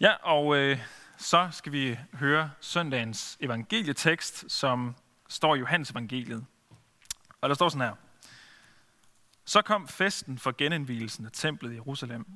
Ja, 0.00 0.12
og 0.22 0.56
øh, 0.56 0.78
så 1.16 1.48
skal 1.52 1.72
vi 1.72 1.98
høre 2.12 2.50
søndagens 2.60 3.36
evangelietekst, 3.40 4.50
som 4.50 4.96
står 5.28 5.54
i 5.54 5.58
Johannes 5.58 5.90
evangeliet. 5.90 6.46
Og 7.40 7.48
der 7.48 7.54
står 7.54 7.68
sådan 7.68 7.88
her. 7.88 7.94
Så 9.44 9.62
kom 9.62 9.88
festen 9.88 10.38
for 10.38 10.54
genindvielsen 10.58 11.26
af 11.26 11.30
templet 11.32 11.72
i 11.72 11.74
Jerusalem. 11.74 12.26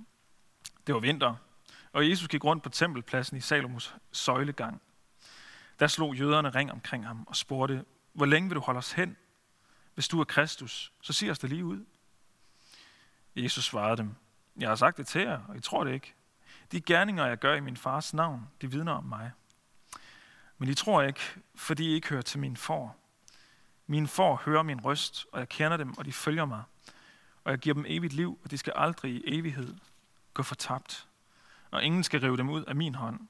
Det 0.86 0.94
var 0.94 1.00
vinter, 1.00 1.34
og 1.92 2.10
Jesus 2.10 2.28
gik 2.28 2.44
rundt 2.44 2.62
på 2.62 2.68
tempelpladsen 2.68 3.36
i 3.36 3.40
Salomos 3.40 3.94
søjlegang. 4.12 4.82
Der 5.78 5.86
slog 5.86 6.14
jøderne 6.14 6.50
ring 6.50 6.72
omkring 6.72 7.06
ham 7.06 7.24
og 7.26 7.36
spurgte, 7.36 7.84
hvor 8.12 8.26
længe 8.26 8.48
vil 8.48 8.56
du 8.56 8.60
holde 8.60 8.78
os 8.78 8.92
hen? 8.92 9.16
Hvis 9.94 10.08
du 10.08 10.20
er 10.20 10.24
Kristus, 10.24 10.92
så 11.02 11.12
sig 11.12 11.30
os 11.30 11.38
det 11.38 11.50
lige 11.50 11.64
ud. 11.64 11.84
Jesus 13.36 13.64
svarede 13.64 13.96
dem, 13.96 14.14
jeg 14.56 14.68
har 14.68 14.76
sagt 14.76 14.96
det 14.96 15.06
til 15.06 15.20
jer, 15.20 15.40
og 15.48 15.56
I 15.56 15.60
tror 15.60 15.84
det 15.84 15.92
ikke. 15.92 16.14
De 16.72 16.80
gerninger, 16.80 17.26
jeg 17.26 17.38
gør 17.38 17.54
i 17.54 17.60
min 17.60 17.76
fars 17.76 18.14
navn, 18.14 18.48
de 18.60 18.70
vidner 18.70 18.92
om 18.92 19.04
mig. 19.04 19.32
Men 20.58 20.68
de 20.68 20.74
tror 20.74 21.02
ikke, 21.02 21.20
fordi 21.54 21.90
I 21.90 21.94
ikke 21.94 22.08
hører 22.08 22.22
til 22.22 22.40
min 22.40 22.56
for. 22.56 22.96
Min 23.86 24.08
for 24.08 24.36
hører 24.36 24.62
min 24.62 24.80
røst, 24.84 25.26
og 25.32 25.38
jeg 25.38 25.48
kender 25.48 25.76
dem, 25.76 25.98
og 25.98 26.04
de 26.04 26.12
følger 26.12 26.44
mig. 26.44 26.62
Og 27.44 27.50
jeg 27.50 27.58
giver 27.58 27.74
dem 27.74 27.84
evigt 27.88 28.12
liv, 28.12 28.38
og 28.44 28.50
de 28.50 28.58
skal 28.58 28.72
aldrig 28.76 29.12
i 29.12 29.38
evighed 29.38 29.74
gå 30.34 30.42
fortabt. 30.42 31.08
Og 31.70 31.84
ingen 31.84 32.04
skal 32.04 32.20
rive 32.20 32.36
dem 32.36 32.50
ud 32.50 32.64
af 32.64 32.76
min 32.76 32.94
hånd. 32.94 33.28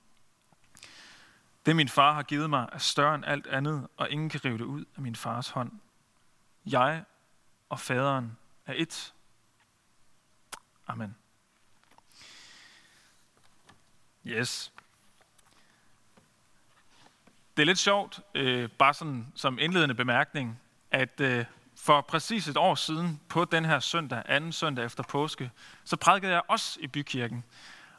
Det 1.66 1.76
min 1.76 1.88
far 1.88 2.12
har 2.12 2.22
givet 2.22 2.50
mig 2.50 2.68
er 2.72 2.78
større 2.78 3.14
end 3.14 3.24
alt 3.24 3.46
andet, 3.46 3.88
og 3.96 4.10
ingen 4.10 4.28
kan 4.28 4.44
rive 4.44 4.58
det 4.58 4.64
ud 4.64 4.84
af 4.96 5.02
min 5.02 5.16
fars 5.16 5.48
hånd. 5.48 5.72
Jeg 6.66 7.04
og 7.68 7.80
faderen 7.80 8.38
er 8.66 8.74
et. 8.76 9.14
Amen. 10.86 11.16
Yes. 14.26 14.72
Det 17.56 17.62
er 17.62 17.66
lidt 17.66 17.78
sjovt, 17.78 18.20
øh, 18.34 18.68
bare 18.68 18.94
sådan 18.94 19.32
som 19.34 19.58
indledende 19.58 19.94
bemærkning, 19.94 20.60
at 20.90 21.20
øh, 21.20 21.44
for 21.76 22.00
præcis 22.00 22.48
et 22.48 22.56
år 22.56 22.74
siden, 22.74 23.20
på 23.28 23.44
den 23.44 23.64
her 23.64 23.80
søndag, 23.80 24.22
anden 24.26 24.52
søndag 24.52 24.84
efter 24.84 25.02
påske, 25.02 25.50
så 25.84 25.96
prædikede 25.96 26.32
jeg 26.32 26.42
også 26.48 26.78
i 26.80 26.86
bykirken. 26.86 27.44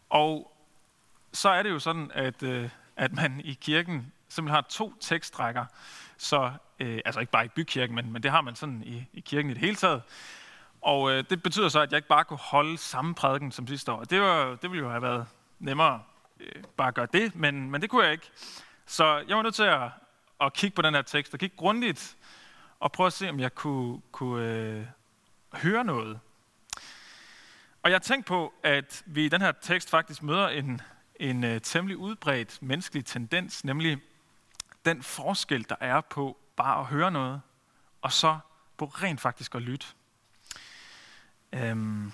Og 0.09 0.57
så 1.33 1.49
er 1.49 1.63
det 1.63 1.69
jo 1.69 1.79
sådan, 1.79 2.11
at, 2.13 2.43
øh, 2.43 2.69
at 2.95 3.13
man 3.13 3.41
i 3.43 3.53
kirken 3.61 4.11
simpelthen 4.29 4.55
har 4.55 4.65
to 4.69 4.93
tekstrækker, 4.99 5.65
så, 6.17 6.51
øh, 6.79 6.99
altså 7.05 7.19
ikke 7.19 7.31
bare 7.31 7.45
i 7.45 7.49
bykirken, 7.55 7.95
men, 7.95 8.11
men 8.11 8.23
det 8.23 8.31
har 8.31 8.41
man 8.41 8.55
sådan 8.55 8.83
i, 8.85 9.05
i 9.13 9.19
kirken 9.19 9.51
i 9.51 9.53
det 9.53 9.61
hele 9.61 9.75
taget. 9.75 10.01
Og 10.81 11.11
øh, 11.11 11.23
det 11.29 11.43
betyder 11.43 11.69
så, 11.69 11.79
at 11.79 11.91
jeg 11.91 11.97
ikke 11.97 12.07
bare 12.07 12.23
kunne 12.23 12.39
holde 12.39 12.77
samme 12.77 13.15
prædiken 13.15 13.51
som 13.51 13.67
sidste 13.67 13.91
år. 13.91 14.03
Det, 14.03 14.21
var, 14.21 14.55
det 14.55 14.71
ville 14.71 14.83
jo 14.83 14.89
have 14.89 15.01
været 15.01 15.27
nemmere 15.59 16.01
øh, 16.43 16.63
bare 16.77 16.91
gøre 16.91 17.07
det, 17.13 17.35
men, 17.35 17.71
men 17.71 17.81
det 17.81 17.89
kunne 17.89 18.03
jeg 18.03 18.11
ikke. 18.11 18.31
Så 18.85 19.23
jeg 19.27 19.37
var 19.37 19.43
nødt 19.43 19.55
til 19.55 19.63
at, 19.63 19.89
at 20.41 20.53
kigge 20.53 20.75
på 20.75 20.81
den 20.81 20.93
her 20.93 21.01
tekst 21.01 21.33
og 21.33 21.39
kigge 21.39 21.55
grundigt 21.55 22.17
og 22.79 22.91
prøve 22.91 23.07
at 23.07 23.13
se, 23.13 23.29
om 23.29 23.39
jeg 23.39 23.55
kunne, 23.55 24.01
kunne 24.11 24.45
øh, 24.47 24.85
høre 25.53 25.83
noget. 25.83 26.19
Og 27.83 27.91
jeg 27.91 28.01
tænkte 28.01 28.27
på, 28.27 28.53
at 28.63 29.03
vi 29.05 29.25
i 29.25 29.29
den 29.29 29.41
her 29.41 29.51
tekst 29.51 29.89
faktisk 29.89 30.23
møder 30.23 30.47
en, 30.47 30.81
en 31.15 31.43
øh, 31.43 31.61
temmelig 31.61 31.97
udbredt 31.97 32.61
menneskelig 32.61 33.05
tendens, 33.05 33.63
nemlig 33.63 33.97
den 34.85 35.03
forskel, 35.03 35.69
der 35.69 35.75
er 35.79 36.01
på 36.01 36.37
bare 36.55 36.79
at 36.79 36.85
høre 36.85 37.11
noget, 37.11 37.41
og 38.01 38.11
så 38.11 38.39
på 38.77 38.85
rent 38.85 39.21
faktisk 39.21 39.55
at 39.55 39.61
lytte. 39.61 39.87
Øhm, 41.53 42.11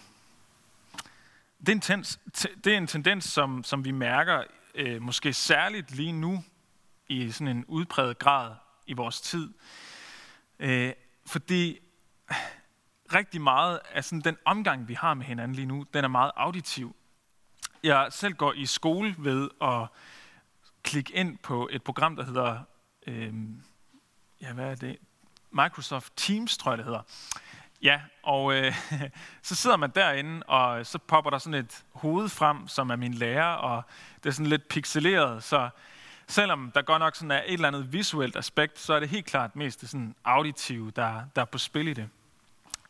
det, 1.59 1.69
er 1.69 1.73
en 1.73 1.81
tens, 1.81 2.19
det 2.63 2.73
er 2.73 2.77
en 2.77 2.88
tendens, 2.88 3.25
som, 3.25 3.63
som 3.63 3.85
vi 3.85 3.91
mærker 3.91 4.43
øh, 4.75 5.02
måske 5.02 5.33
særligt 5.33 5.91
lige 5.91 6.11
nu 6.11 6.43
i 7.07 7.31
sådan 7.31 7.57
en 7.57 7.66
udpræget 7.66 8.19
grad 8.19 8.55
i 8.88 8.93
vores 8.93 9.21
tid. 9.21 9.53
Øh, 10.59 10.94
fordi 11.25 11.79
rigtig 13.13 13.41
meget 13.41 13.79
af 13.94 14.03
sådan 14.03 14.22
den 14.22 14.38
omgang, 14.45 14.88
vi 14.88 14.94
har 14.94 15.13
med 15.13 15.25
hinanden 15.25 15.56
lige 15.56 15.66
nu, 15.66 15.85
den 15.94 16.03
er 16.03 16.07
meget 16.07 16.31
auditiv. 16.35 16.95
Jeg 17.84 18.07
selv 18.11 18.34
går 18.34 18.53
i 18.53 18.66
skole 18.66 19.16
ved 19.17 19.50
at 19.61 19.88
klikke 20.84 21.13
ind 21.13 21.38
på 21.38 21.69
et 21.72 21.84
program, 21.84 22.16
der 22.16 22.23
hedder, 22.23 22.59
øh, 23.07 23.34
ja, 24.41 24.53
hvad 24.53 24.72
er 24.72 24.75
det? 24.75 24.97
Microsoft 25.51 26.13
Teams, 26.16 26.57
tror 26.57 26.72
jeg, 26.72 26.78
det 26.78 26.85
hedder. 26.85 27.01
Ja, 27.81 28.01
og 28.23 28.53
øh, 28.53 28.73
så 29.41 29.56
sidder 29.56 29.78
man 29.78 29.91
derinde, 29.95 30.44
og 30.44 30.85
så 30.85 30.97
popper 30.97 31.31
der 31.31 31.38
sådan 31.38 31.59
et 31.59 31.84
hoved 31.94 32.29
frem, 32.29 32.67
som 32.67 32.90
er 32.90 32.95
min 32.95 33.13
lærer, 33.13 33.53
og 33.53 33.84
det 34.23 34.29
er 34.29 34.34
sådan 34.34 34.45
lidt 34.45 34.67
pixeleret, 34.67 35.44
så 35.44 35.69
selvom 36.28 36.72
der 36.75 36.81
godt 36.81 37.00
nok 37.00 37.16
sådan 37.16 37.31
er 37.31 37.41
et 37.45 37.53
eller 37.53 37.67
andet 37.67 37.94
visuelt 37.94 38.35
aspekt, 38.35 38.79
så 38.79 38.94
er 38.94 39.00
det 39.00 39.09
helt 39.09 39.25
klart 39.25 39.56
mest 39.56 39.81
det 39.81 39.90
sådan 39.90 40.16
auditive, 40.23 40.91
der, 40.91 41.22
der 41.35 41.41
er 41.41 41.45
på 41.45 41.57
spil 41.57 41.88
i 41.88 41.94
det. 41.94 42.09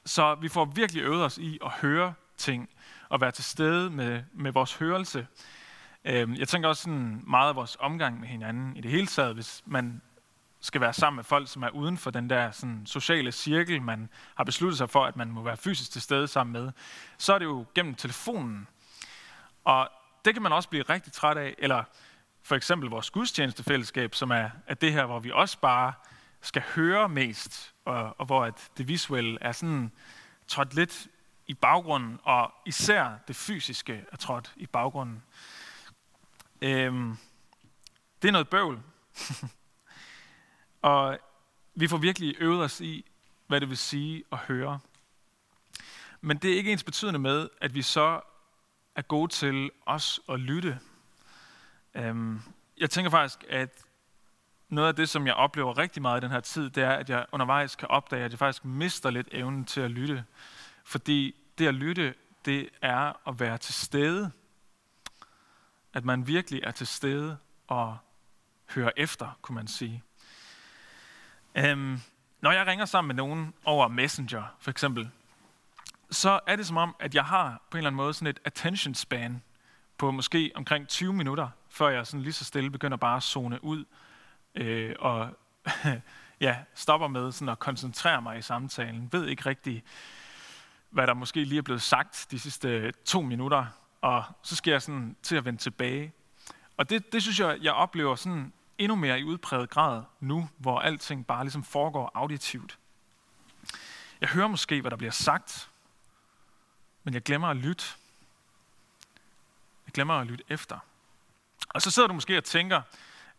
Så 0.05 0.35
vi 0.35 0.49
får 0.49 0.65
virkelig 0.65 1.03
øvet 1.03 1.23
os 1.23 1.37
i 1.37 1.59
at 1.65 1.71
høre 1.71 2.13
ting, 2.37 2.69
og 3.09 3.21
være 3.21 3.31
til 3.31 3.43
stede 3.43 3.89
med, 3.89 4.23
med 4.33 4.51
vores 4.51 4.75
hørelse. 4.75 5.27
Øhm, 6.05 6.33
jeg 6.33 6.47
tænker 6.47 6.69
også 6.69 6.83
sådan 6.83 7.23
meget 7.27 7.49
af 7.49 7.55
vores 7.55 7.77
omgang 7.79 8.19
med 8.19 8.27
hinanden 8.27 8.77
i 8.77 8.81
det 8.81 8.91
hele 8.91 9.07
taget, 9.07 9.33
hvis 9.33 9.63
man 9.65 10.01
skal 10.61 10.81
være 10.81 10.93
sammen 10.93 11.15
med 11.15 11.23
folk, 11.23 11.47
som 11.47 11.63
er 11.63 11.69
uden 11.69 11.97
for 11.97 12.11
den 12.11 12.29
der 12.29 12.51
sådan, 12.51 12.85
sociale 12.85 13.31
cirkel, 13.31 13.81
man 13.81 14.09
har 14.35 14.43
besluttet 14.43 14.77
sig 14.77 14.89
for, 14.89 15.05
at 15.05 15.15
man 15.15 15.27
må 15.27 15.41
være 15.41 15.57
fysisk 15.57 15.91
til 15.91 16.01
stede 16.01 16.27
sammen 16.27 16.53
med, 16.53 16.71
så 17.17 17.33
er 17.33 17.39
det 17.39 17.45
jo 17.45 17.65
gennem 17.75 17.95
telefonen. 17.95 18.67
Og 19.63 19.89
det 20.25 20.33
kan 20.33 20.43
man 20.43 20.51
også 20.51 20.69
blive 20.69 20.83
rigtig 20.83 21.13
træt 21.13 21.37
af, 21.37 21.55
eller 21.57 21.83
for 22.43 22.55
eksempel 22.55 22.89
vores 22.89 23.09
gudstjenestefællesskab, 23.09 24.15
som 24.15 24.31
er, 24.31 24.49
er 24.67 24.73
det 24.73 24.93
her, 24.93 25.05
hvor 25.05 25.19
vi 25.19 25.31
også 25.31 25.59
bare 25.59 25.93
skal 26.41 26.61
høre 26.75 27.09
mest, 27.09 27.73
og, 27.85 28.19
og 28.19 28.25
hvor 28.25 28.45
at 28.45 28.69
det 28.77 28.87
visuelle 28.87 29.37
er 29.41 29.51
sådan 29.51 29.91
trådt 30.47 30.73
lidt 30.73 31.07
i 31.47 31.53
baggrunden, 31.53 32.19
og 32.23 32.53
især 32.65 33.09
det 33.27 33.35
fysiske 33.35 34.05
er 34.11 34.17
trådt 34.17 34.53
i 34.55 34.65
baggrunden. 34.65 35.23
Øhm, 36.61 37.17
det 38.21 38.27
er 38.27 38.31
noget 38.31 38.49
bøvl. 38.49 38.79
og 40.81 41.19
vi 41.75 41.87
får 41.87 41.97
virkelig 41.97 42.35
øvet 42.39 42.63
os 42.63 42.81
i, 42.81 43.05
hvad 43.47 43.61
det 43.61 43.69
vil 43.69 43.77
sige 43.77 44.23
at 44.31 44.37
høre. 44.37 44.79
Men 46.21 46.37
det 46.37 46.51
er 46.51 46.55
ikke 46.55 46.71
ens 46.71 46.83
betydende 46.83 47.19
med, 47.19 47.49
at 47.61 47.75
vi 47.75 47.81
så 47.81 48.21
er 48.95 49.01
gode 49.01 49.31
til 49.31 49.71
os 49.85 50.19
at 50.29 50.39
lytte. 50.39 50.79
Øhm, 51.95 52.41
jeg 52.77 52.89
tænker 52.89 53.11
faktisk, 53.11 53.45
at 53.49 53.85
noget 54.69 54.87
af 54.87 54.95
det, 54.95 55.09
som 55.09 55.27
jeg 55.27 55.33
oplever 55.33 55.77
rigtig 55.77 56.01
meget 56.01 56.21
i 56.21 56.23
den 56.23 56.31
her 56.31 56.39
tid, 56.39 56.69
det 56.69 56.83
er, 56.83 56.91
at 56.91 57.09
jeg 57.09 57.25
undervejs 57.31 57.75
kan 57.75 57.87
opdage, 57.87 58.23
at 58.23 58.31
jeg 58.31 58.39
faktisk 58.39 58.65
mister 58.65 59.09
lidt 59.09 59.27
evnen 59.31 59.65
til 59.65 59.81
at 59.81 59.91
lytte. 59.91 60.25
Fordi 60.83 61.35
det 61.57 61.67
at 61.67 61.75
lytte, 61.75 62.13
det 62.45 62.69
er 62.81 63.27
at 63.27 63.39
være 63.39 63.57
til 63.57 63.73
stede. 63.73 64.31
At 65.93 66.05
man 66.05 66.27
virkelig 66.27 66.61
er 66.63 66.71
til 66.71 66.87
stede 66.87 67.37
og 67.67 67.97
hører 68.69 68.91
efter, 68.97 69.37
kunne 69.41 69.55
man 69.55 69.67
sige. 69.67 70.03
Øhm, 71.55 72.01
når 72.41 72.51
jeg 72.51 72.67
ringer 72.67 72.85
sammen 72.85 73.07
med 73.07 73.15
nogen 73.15 73.53
over 73.65 73.87
Messenger, 73.87 74.43
for 74.59 74.71
eksempel, 74.71 75.09
så 76.11 76.39
er 76.47 76.55
det 76.55 76.67
som 76.67 76.77
om, 76.77 76.95
at 76.99 77.15
jeg 77.15 77.25
har 77.25 77.61
på 77.71 77.77
en 77.77 77.79
eller 77.79 77.89
anden 77.89 77.97
måde 77.97 78.13
sådan 78.13 78.27
et 78.27 78.39
attention 78.45 78.95
span 78.95 79.41
på 79.97 80.11
måske 80.11 80.51
omkring 80.55 80.87
20 80.87 81.13
minutter, 81.13 81.49
før 81.69 81.89
jeg 81.89 82.07
sådan 82.07 82.21
lige 82.21 82.33
så 82.33 82.45
stille 82.45 82.69
begynder 82.69 82.97
bare 82.97 83.17
at 83.17 83.23
zone 83.23 83.63
ud 83.63 83.85
øh, 84.55 84.95
og 84.99 85.29
ja, 86.41 86.57
stopper 86.73 87.07
med 87.07 87.31
sådan 87.31 87.49
at 87.49 87.59
koncentrere 87.59 88.21
mig 88.21 88.37
i 88.37 88.41
samtalen. 88.41 89.09
Ved 89.11 89.27
ikke 89.27 89.45
rigtig, 89.45 89.83
hvad 90.89 91.07
der 91.07 91.13
måske 91.13 91.43
lige 91.43 91.57
er 91.57 91.61
blevet 91.61 91.81
sagt 91.81 92.27
de 92.31 92.39
sidste 92.39 92.91
to 92.91 93.21
minutter, 93.21 93.65
og 94.01 94.23
så 94.43 94.55
skal 94.55 94.71
jeg 94.71 94.81
sådan 94.81 95.15
til 95.23 95.35
at 95.35 95.45
vende 95.45 95.59
tilbage. 95.59 96.13
Og 96.77 96.89
det, 96.89 97.13
det 97.13 97.21
synes 97.21 97.39
jeg, 97.39 97.57
jeg 97.61 97.73
oplever 97.73 98.15
sådan 98.15 98.53
endnu 98.79 98.95
mere 98.95 99.19
i 99.19 99.23
udpræget 99.23 99.69
grad 99.69 100.03
nu, 100.19 100.49
hvor 100.57 100.79
alting 100.79 101.27
bare 101.27 101.43
ligesom 101.43 101.63
foregår 101.63 102.11
auditivt. 102.13 102.77
Jeg 104.21 104.29
hører 104.29 104.47
måske, 104.47 104.81
hvad 104.81 104.91
der 104.91 104.97
bliver 104.97 105.11
sagt, 105.11 105.69
men 107.03 107.13
jeg 107.13 107.21
glemmer 107.21 107.47
at 107.47 107.57
lytte. 107.57 107.85
Jeg 109.85 109.93
glemmer 109.93 110.13
at 110.13 110.27
lytte 110.27 110.43
efter. 110.49 110.79
Og 111.69 111.81
så 111.81 111.91
sidder 111.91 112.07
du 112.07 112.13
måske 112.13 112.37
og 112.37 112.43
tænker, 112.43 112.81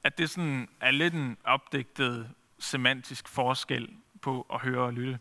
at 0.05 0.19
det 0.19 0.31
sådan 0.31 0.69
er 0.81 0.91
lidt 0.91 1.15
en 1.15 1.37
opdigtet 1.45 2.31
semantisk 2.59 3.29
forskel 3.29 3.97
på 4.23 4.47
at 4.53 4.61
høre 4.61 4.83
og 4.83 4.93
lytte. 4.93 5.19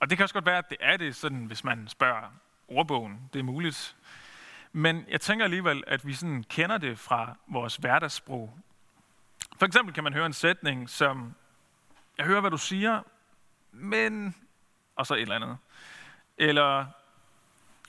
Og 0.00 0.10
det 0.10 0.18
kan 0.18 0.22
også 0.22 0.34
godt 0.34 0.46
være, 0.46 0.58
at 0.58 0.70
det 0.70 0.78
er 0.80 0.96
det, 0.96 1.16
sådan, 1.16 1.44
hvis 1.44 1.64
man 1.64 1.88
spørger 1.88 2.32
ordbogen. 2.68 3.30
Det 3.32 3.38
er 3.38 3.42
muligt. 3.42 3.96
Men 4.72 5.04
jeg 5.08 5.20
tænker 5.20 5.44
alligevel, 5.44 5.84
at 5.86 6.06
vi 6.06 6.14
sådan 6.14 6.42
kender 6.42 6.78
det 6.78 6.98
fra 6.98 7.36
vores 7.46 7.76
hverdagssprog. 7.76 8.58
For 9.62 9.66
eksempel 9.66 9.94
kan 9.94 10.04
man 10.04 10.12
høre 10.12 10.26
en 10.26 10.32
sætning 10.32 10.90
som, 10.90 11.34
jeg 12.18 12.26
hører, 12.26 12.40
hvad 12.40 12.50
du 12.50 12.56
siger, 12.56 13.02
men... 13.72 14.34
Og 14.96 15.06
så 15.06 15.14
et 15.14 15.20
eller 15.20 15.34
andet. 15.34 15.58
Eller, 16.38 16.86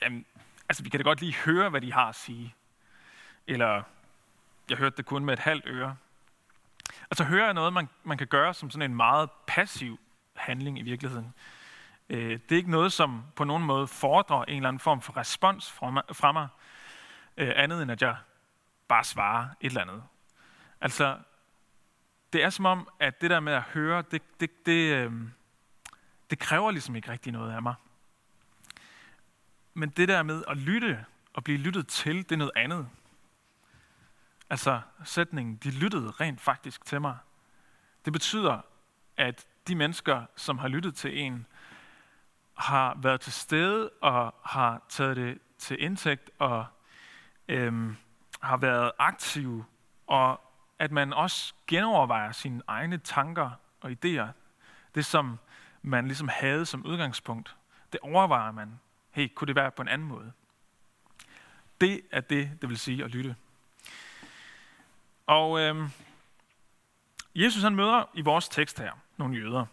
jamen, 0.02 0.26
altså 0.68 0.82
vi 0.82 0.88
kan 0.88 1.00
da 1.00 1.04
godt 1.04 1.20
lige 1.20 1.34
høre, 1.34 1.70
hvad 1.70 1.80
de 1.80 1.92
har 1.92 2.08
at 2.08 2.14
sige. 2.14 2.54
Eller, 3.46 3.82
jeg 4.70 4.78
hørte 4.78 4.96
det 4.96 5.06
kun 5.06 5.24
med 5.24 5.32
et 5.32 5.38
halvt 5.38 5.64
øre. 5.66 5.96
Altså 7.10 7.24
hører 7.24 7.48
er 7.48 7.52
noget, 7.52 7.72
man, 7.72 7.88
man 8.04 8.18
kan 8.18 8.26
gøre 8.26 8.54
som 8.54 8.70
sådan 8.70 8.90
en 8.90 8.96
meget 8.96 9.30
passiv 9.46 10.00
handling 10.34 10.78
i 10.78 10.82
virkeligheden. 10.82 11.34
Øh, 12.08 12.30
det 12.30 12.52
er 12.52 12.56
ikke 12.56 12.70
noget, 12.70 12.92
som 12.92 13.24
på 13.36 13.44
nogen 13.44 13.62
måde 13.62 13.86
fordrer 13.86 14.44
en 14.44 14.56
eller 14.56 14.68
anden 14.68 14.80
form 14.80 15.00
for 15.00 15.16
respons 15.16 15.72
fra 15.72 15.90
mig, 15.90 16.02
fra 16.12 16.32
mig 16.32 16.48
øh, 17.36 17.52
andet 17.56 17.82
end 17.82 17.92
at 17.92 18.02
jeg 18.02 18.16
bare 18.88 19.04
svarer 19.04 19.48
et 19.60 19.66
eller 19.66 19.80
andet. 19.80 20.02
Altså, 20.80 21.18
det 22.34 22.42
er 22.42 22.50
som 22.50 22.66
om, 22.66 22.88
at 23.00 23.20
det 23.20 23.30
der 23.30 23.40
med 23.40 23.52
at 23.52 23.62
høre, 23.62 24.04
det, 24.10 24.22
det, 24.40 24.66
det, 24.66 24.94
øh, 24.94 25.12
det 26.30 26.38
kræver 26.38 26.70
ligesom 26.70 26.96
ikke 26.96 27.12
rigtig 27.12 27.32
noget 27.32 27.52
af 27.52 27.62
mig. 27.62 27.74
Men 29.74 29.88
det 29.88 30.08
der 30.08 30.22
med 30.22 30.44
at 30.48 30.56
lytte 30.56 31.04
og 31.34 31.44
blive 31.44 31.58
lyttet 31.58 31.88
til, 31.88 32.16
det 32.16 32.32
er 32.32 32.36
noget 32.36 32.52
andet. 32.56 32.88
Altså 34.50 34.80
sætningen, 35.04 35.56
de 35.56 35.70
lyttede 35.70 36.10
rent 36.10 36.40
faktisk 36.40 36.84
til 36.84 37.00
mig. 37.00 37.16
Det 38.04 38.12
betyder, 38.12 38.60
at 39.16 39.46
de 39.68 39.74
mennesker, 39.74 40.26
som 40.36 40.58
har 40.58 40.68
lyttet 40.68 40.94
til 40.94 41.18
en, 41.18 41.46
har 42.54 42.98
været 43.02 43.20
til 43.20 43.32
stede 43.32 43.90
og 43.90 44.34
har 44.44 44.82
taget 44.88 45.16
det 45.16 45.38
til 45.58 45.82
indtægt 45.82 46.30
og 46.38 46.66
øhm, 47.48 47.96
har 48.40 48.56
været 48.56 48.92
aktive, 48.98 49.64
og 50.06 50.43
at 50.78 50.92
man 50.92 51.12
også 51.12 51.54
genovervejer 51.66 52.32
sine 52.32 52.62
egne 52.66 52.98
tanker 52.98 53.50
og 53.80 53.90
idéer. 53.90 54.26
Det, 54.94 55.04
som 55.04 55.38
man 55.82 56.06
ligesom 56.06 56.28
havde 56.28 56.66
som 56.66 56.86
udgangspunkt, 56.86 57.56
det 57.92 58.00
overvejer 58.00 58.52
man. 58.52 58.80
Hey, 59.10 59.28
kunne 59.34 59.46
det 59.46 59.56
være 59.56 59.70
på 59.70 59.82
en 59.82 59.88
anden 59.88 60.08
måde? 60.08 60.32
Det 61.80 62.00
er 62.10 62.20
det, 62.20 62.50
det 62.60 62.68
vil 62.68 62.78
sige 62.78 63.04
at 63.04 63.10
lytte. 63.10 63.36
Og 65.26 65.60
øhm, 65.60 65.88
Jesus 67.34 67.62
han 67.62 67.74
møder 67.74 68.04
i 68.14 68.20
vores 68.20 68.48
tekst 68.48 68.78
her 68.78 68.92
nogle 69.16 69.36
jøder, 69.36 69.66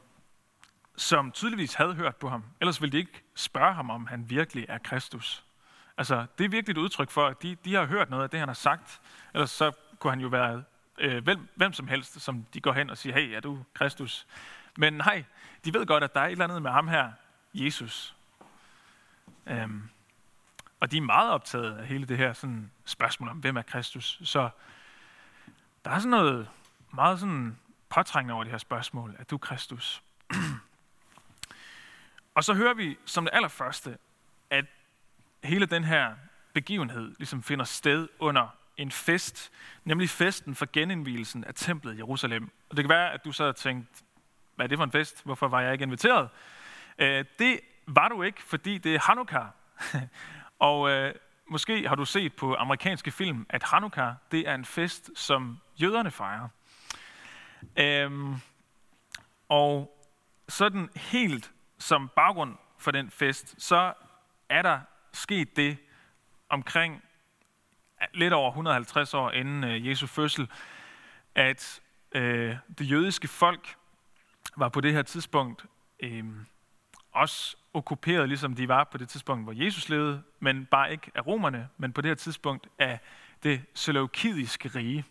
som 0.96 1.32
tydeligvis 1.32 1.74
havde 1.74 1.94
hørt 1.94 2.16
på 2.16 2.30
ham. 2.30 2.44
Ellers 2.62 2.82
ville 2.82 2.92
de 2.92 2.98
ikke 2.98 3.24
spørge 3.36 3.74
ham, 3.74 3.90
om 3.90 4.08
han 4.08 4.30
virkelig 4.30 4.66
er 4.70 4.78
Kristus. 4.78 5.46
Altså, 5.98 6.26
det 6.38 6.46
er 6.46 6.50
virkelig 6.50 6.74
et 6.74 6.78
udtryk 6.78 7.10
for, 7.10 7.28
at 7.28 7.42
de, 7.44 7.56
de 7.56 7.74
har 7.74 7.86
hørt 7.86 8.10
noget 8.10 8.24
af 8.24 8.30
det, 8.30 8.40
han 8.40 8.50
har 8.50 8.54
sagt. 8.54 9.02
Ellers 9.34 9.50
så 9.50 9.72
kunne 10.00 10.12
han 10.12 10.20
jo 10.20 10.28
være 10.28 10.64
øh, 11.02 11.24
hvem, 11.24 11.50
hvem 11.56 11.74
som 11.74 11.88
helst, 11.88 12.22
som 12.22 12.46
de 12.54 12.62
går 12.62 12.74
hen 12.74 12.90
og 12.90 12.98
siger, 12.98 13.14
hey, 13.14 13.36
er 13.36 13.40
du 13.40 13.64
Kristus? 13.74 14.28
Men 14.78 14.94
nej, 14.94 15.24
de 15.66 15.74
ved 15.74 15.86
godt, 15.86 16.04
at 16.04 16.14
der 16.14 16.22
er 16.22 16.26
et 16.26 16.32
eller 16.32 16.44
andet 16.44 16.62
med 16.62 16.72
ham 16.72 16.88
her, 16.88 17.12
Jesus. 17.54 18.16
Øhm, 19.48 19.90
og 20.80 20.92
de 20.92 20.98
er 20.98 21.02
meget 21.02 21.32
optaget 21.32 21.78
af 21.78 21.88
hele 21.88 22.06
det 22.06 22.18
her 22.18 22.34
sådan, 22.34 22.72
spørgsmål 22.86 23.30
om, 23.30 23.38
hvem 23.38 23.58
er 23.58 23.62
Kristus. 23.62 24.20
Så 24.24 24.50
der 25.86 25.92
er 25.92 26.00
sådan 26.00 26.10
noget 26.10 26.50
meget 26.92 27.20
sådan 27.20 27.58
påtrængende 27.90 28.34
over 28.34 28.44
det 28.44 28.52
her 28.52 28.58
spørgsmål. 28.58 29.16
Er 29.20 29.24
du 29.24 29.38
Kristus? 29.38 30.04
og 32.36 32.44
så 32.44 32.54
hører 32.54 32.74
vi 32.74 32.98
som 33.06 33.24
det 33.24 33.34
allerførste, 33.34 33.98
at 34.50 34.66
hele 35.44 35.66
den 35.66 35.84
her 35.84 36.16
begivenhed 36.54 37.16
ligesom 37.18 37.44
finder 37.44 37.66
sted 37.66 38.08
under 38.20 38.56
en 38.82 38.92
fest, 38.92 39.52
nemlig 39.84 40.10
festen 40.10 40.56
for 40.56 40.68
genindvielsen 40.74 41.44
af 41.44 41.54
templet 41.56 41.94
i 41.94 41.98
Jerusalem. 41.98 42.52
Og 42.70 42.78
det 42.78 42.84
kan 42.84 42.90
være, 42.90 43.14
at 43.14 43.26
du 43.26 43.32
så 43.32 43.46
har 43.46 43.52
tænkt, 43.52 44.04
hvad 44.56 44.66
er 44.66 44.68
det 44.68 44.78
for 44.78 44.84
en 44.84 44.92
fest? 44.92 45.24
Hvorfor 45.26 45.48
var 45.48 45.62
jeg 45.62 45.74
ikke 45.74 45.84
inviteret? 45.84 46.30
Øh, 46.98 47.26
det 47.40 47.60
var 47.88 48.10
du 48.10 48.24
ikke, 48.24 48.44
fordi 48.44 48.78
det 48.78 48.96
er 48.96 49.00
Hanukkah. 49.00 49.46
og 50.60 50.90
øh, 50.90 51.14
måske 51.48 51.88
har 51.88 51.96
du 51.96 52.06
set 52.06 52.36
på 52.36 52.56
amerikanske 52.56 53.12
film, 53.12 53.46
at 53.50 53.64
Hanukkah 53.64 54.14
det 54.32 54.48
er 54.48 54.56
en 54.56 54.66
fest, 54.66 55.12
som 55.16 55.60
jøderne 55.82 56.12
fejrer. 56.12 56.48
Øhm, 57.78 58.36
og 59.50 59.98
sådan 60.50 60.90
helt 60.96 61.52
som 61.78 62.10
baggrund 62.16 62.58
for 62.78 62.92
den 62.92 63.10
fest, 63.10 63.56
så 63.58 63.94
er 64.50 64.62
der 64.62 64.80
sket 65.14 65.56
det 65.56 65.78
omkring 66.50 67.04
lidt 68.14 68.34
over 68.34 68.50
150 68.50 69.14
år 69.14 69.32
inden 69.32 69.64
øh, 69.64 69.88
Jesu 69.88 70.08
fødsel, 70.08 70.50
at 71.36 71.82
øh, 72.12 72.56
det 72.78 72.92
jødiske 72.92 73.28
folk 73.28 73.76
var 74.58 74.70
på 74.70 74.82
det 74.82 74.94
her 74.94 75.02
tidspunkt 75.02 75.66
øh, 76.00 76.26
også 77.12 77.58
okkuperet, 77.74 78.28
ligesom 78.28 78.56
de 78.56 78.68
var 78.68 78.84
på 78.84 78.98
det 78.98 79.10
tidspunkt, 79.10 79.46
hvor 79.46 79.54
Jesus 79.66 79.90
levede, 79.90 80.24
men 80.40 80.66
bare 80.66 80.92
ikke 80.92 81.12
af 81.16 81.28
romerne, 81.28 81.70
men 81.78 81.94
på 81.94 82.02
det 82.02 82.10
her 82.10 82.16
tidspunkt 82.16 82.68
af 82.80 83.00
det 83.44 83.62
seleukidiske 83.74 84.70
rige. 84.76 85.06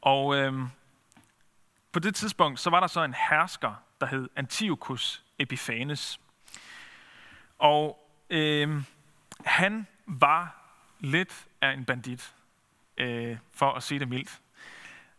Og 0.00 0.36
øh, 0.36 0.52
på 1.92 1.98
det 1.98 2.14
tidspunkt, 2.14 2.60
så 2.60 2.70
var 2.70 2.80
der 2.80 2.86
så 2.86 3.04
en 3.04 3.14
hersker, 3.30 3.74
der 4.00 4.06
hed 4.06 4.28
Antiochus 4.36 5.24
Epiphanes. 5.38 6.20
Og 7.58 8.10
øh, 8.30 8.82
han 9.44 9.86
var 10.06 10.65
lidt 11.00 11.46
af 11.60 11.72
en 11.72 11.84
bandit, 11.84 12.34
øh, 12.96 13.38
for 13.52 13.72
at 13.72 13.82
sige 13.82 14.00
det 14.00 14.08
mildt. 14.08 14.40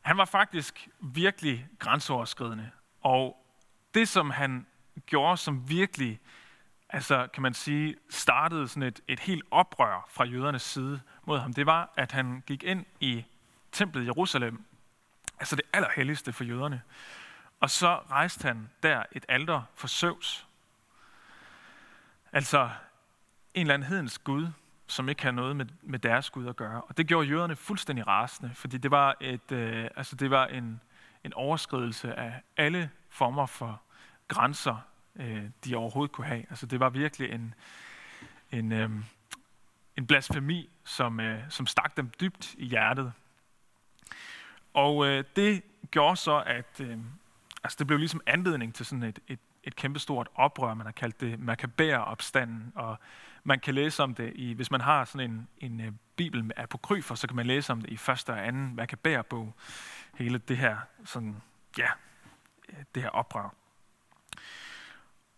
Han 0.02 0.18
var 0.18 0.26
faktisk 0.26 0.88
virkelig 1.00 1.68
grænseoverskridende, 1.80 2.72
og 3.02 3.46
det, 3.94 4.08
som 4.08 4.30
han 4.30 4.68
gjorde, 5.06 5.38
som 5.38 5.70
virkelig, 5.70 6.20
altså 6.90 7.28
kan 7.34 7.44
man 7.44 7.54
sige, 7.54 7.96
startede 8.10 8.68
sådan 8.68 8.84
et, 8.84 9.02
et 9.08 9.20
helt 9.20 9.44
oprør 9.52 10.08
fra 10.10 10.24
jødernes 10.24 10.62
side 10.62 11.02
mod 11.26 11.40
ham, 11.40 11.54
det 11.54 11.66
var, 11.66 11.94
at 11.96 12.12
han 12.12 12.44
gik 12.48 12.64
ind 12.64 12.86
i 13.00 13.26
templet 13.72 14.04
i 14.04 14.06
Jerusalem, 14.06 14.64
altså 15.40 15.56
det 15.56 15.66
allerhelligste 15.74 16.34
for 16.34 16.44
jøderne, 16.44 16.82
og 17.60 17.70
så 17.70 18.00
rejste 18.12 18.48
han 18.48 18.70
der 18.84 19.04
et 19.12 19.26
alter 19.28 19.62
for 19.76 19.88
Zeus. 19.88 20.48
Altså 22.32 22.70
en 23.54 23.62
eller 23.62 23.74
anden 23.74 23.90
hedens 23.90 24.18
Gud, 24.18 24.48
som 24.88 25.10
ikke 25.10 25.22
havde 25.22 25.36
noget 25.36 25.56
med, 25.56 25.66
med 25.82 26.00
deres 26.00 26.30
Gud 26.30 26.48
at 26.48 26.56
gøre. 26.56 26.82
Og 26.82 26.98
det 26.98 27.08
gjorde 27.08 27.28
jøderne 27.28 27.56
fuldstændig 27.56 28.08
rasende, 28.08 28.52
fordi 28.56 28.78
det 28.78 28.92
var, 28.92 29.16
et, 29.22 29.52
øh, 29.52 29.88
altså 29.96 30.16
det 30.16 30.30
var 30.30 30.46
en, 30.46 30.82
en 31.24 31.34
overskridelse 31.34 32.14
af 32.14 32.42
alle 32.58 32.90
former 33.10 33.46
for 33.46 33.82
grænser, 34.28 34.78
øh, 35.16 35.44
de 35.66 35.76
overhovedet 35.76 36.12
kunne 36.12 36.28
have. 36.28 36.46
Altså 36.50 36.66
det 36.66 36.80
var 36.80 36.90
virkelig 36.90 37.32
en, 37.32 37.54
en, 38.52 38.72
øh, 38.72 38.90
en 39.98 40.08
blasfemi, 40.08 40.70
som, 40.84 41.20
øh, 41.20 41.40
som 41.50 41.68
stak 41.68 41.98
dem 41.98 42.12
dybt 42.22 42.56
i 42.58 42.66
hjertet. 42.66 43.14
Og 44.74 45.08
øh, 45.08 45.24
det 45.36 45.64
gjorde 45.92 46.16
så, 46.16 46.44
at 46.46 46.82
øh, 46.82 46.98
altså 47.64 47.76
det 47.80 47.88
blev 47.88 48.00
ligesom 48.00 48.22
anledning 48.26 48.76
til 48.76 48.86
sådan 48.86 49.04
et, 49.04 49.20
et, 49.28 49.40
et 49.64 49.76
kæmpestort 49.76 50.28
oprør, 50.36 50.74
man 50.74 50.86
har 50.86 50.92
kaldt 50.92 51.22
det 51.22 51.40
Maccabæer-opstanden, 51.40 52.72
og 52.76 53.00
man 53.48 53.60
kan 53.60 53.76
læse 53.76 54.04
om 54.04 54.16
det, 54.16 54.32
i, 54.36 54.54
hvis 54.54 54.72
man 54.72 54.82
har 54.82 55.06
sådan 55.06 55.32
en, 55.32 55.48
en 55.58 55.82
øh, 55.82 55.92
bibel 56.16 56.44
med 56.44 56.56
apokryfer, 56.58 57.16
så 57.16 57.28
kan 57.28 57.36
man 57.36 57.46
læse 57.46 57.72
om 57.72 57.82
det 57.82 57.90
i 57.90 57.98
første 57.98 58.30
og 58.30 58.48
anden 58.48 58.76
Maccabæer-bog. 58.76 59.54
Hele 60.14 60.38
det 60.38 60.58
her, 60.58 60.78
sådan, 61.06 61.42
ja, 61.78 61.88
øh, 62.70 62.84
det 62.96 63.04
her 63.04 63.10
oprør. 63.10 63.56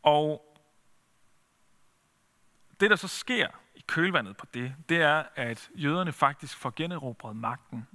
Og 0.03 0.55
det, 2.79 2.89
der 2.89 2.95
så 2.95 3.07
sker 3.07 3.47
i 3.75 3.83
kølvandet 3.87 4.37
på 4.37 4.45
det, 4.53 4.75
det 4.89 5.01
er, 5.01 5.23
at 5.35 5.69
jøderne 5.75 6.11
faktisk 6.11 6.57
får 6.57 6.73
generobret 6.75 7.35
magten. 7.35 7.87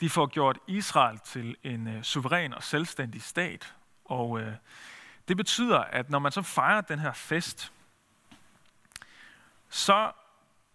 De 0.00 0.10
får 0.10 0.26
gjort 0.26 0.58
Israel 0.66 1.18
til 1.18 1.56
en 1.62 1.86
øh, 1.86 2.02
suveræn 2.02 2.54
og 2.54 2.62
selvstændig 2.62 3.22
stat. 3.22 3.74
Og 4.04 4.40
øh, 4.40 4.54
det 5.28 5.36
betyder, 5.36 5.78
at 5.78 6.10
når 6.10 6.18
man 6.18 6.32
så 6.32 6.42
fejrer 6.42 6.80
den 6.80 6.98
her 6.98 7.12
fest, 7.12 7.72
så 9.70 10.12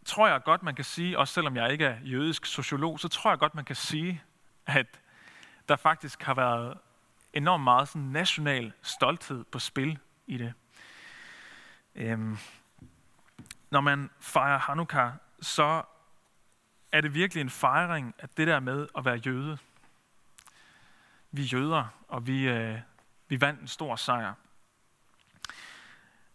tror 0.06 0.28
jeg 0.28 0.44
godt, 0.44 0.64
man 0.64 0.76
kan 0.76 0.86
sige, 0.86 1.20
også 1.20 1.34
selvom 1.34 1.56
jeg 1.56 1.72
ikke 1.72 1.86
er 1.86 2.00
jødisk 2.04 2.46
sociolog, 2.46 3.00
så 3.00 3.08
tror 3.08 3.32
jeg 3.32 3.40
godt, 3.40 3.56
man 3.56 3.66
kan 3.66 3.76
sige, 3.76 4.24
at 4.66 5.00
der 5.70 5.76
faktisk 5.76 6.24
har 6.24 6.34
været 6.34 6.78
enormt 7.34 7.64
meget 7.64 7.88
sådan 7.88 8.02
national 8.02 8.74
stolthed 8.82 9.44
på 9.44 9.60
spil 9.60 10.00
i 10.28 10.38
det. 10.38 10.54
Øhm, 11.96 12.38
når 13.70 13.82
man 13.82 14.10
fejrer 14.20 14.60
Hanukkah, 14.60 15.12
så 15.42 15.84
er 16.92 17.02
det 17.02 17.14
virkelig 17.14 17.42
en 17.42 17.50
fejring 17.50 18.16
af 18.20 18.30
det 18.30 18.48
der 18.48 18.60
med 18.60 18.88
at 18.98 19.06
være 19.06 19.16
jøde. 19.16 19.58
Vi 21.32 21.42
er 21.42 21.46
jøder, 21.46 21.86
og 22.08 22.28
vi, 22.28 22.48
øh, 22.48 22.80
vi 23.28 23.42
vandt 23.42 23.62
en 23.62 23.68
stor 23.68 23.96
sejr. 23.96 24.34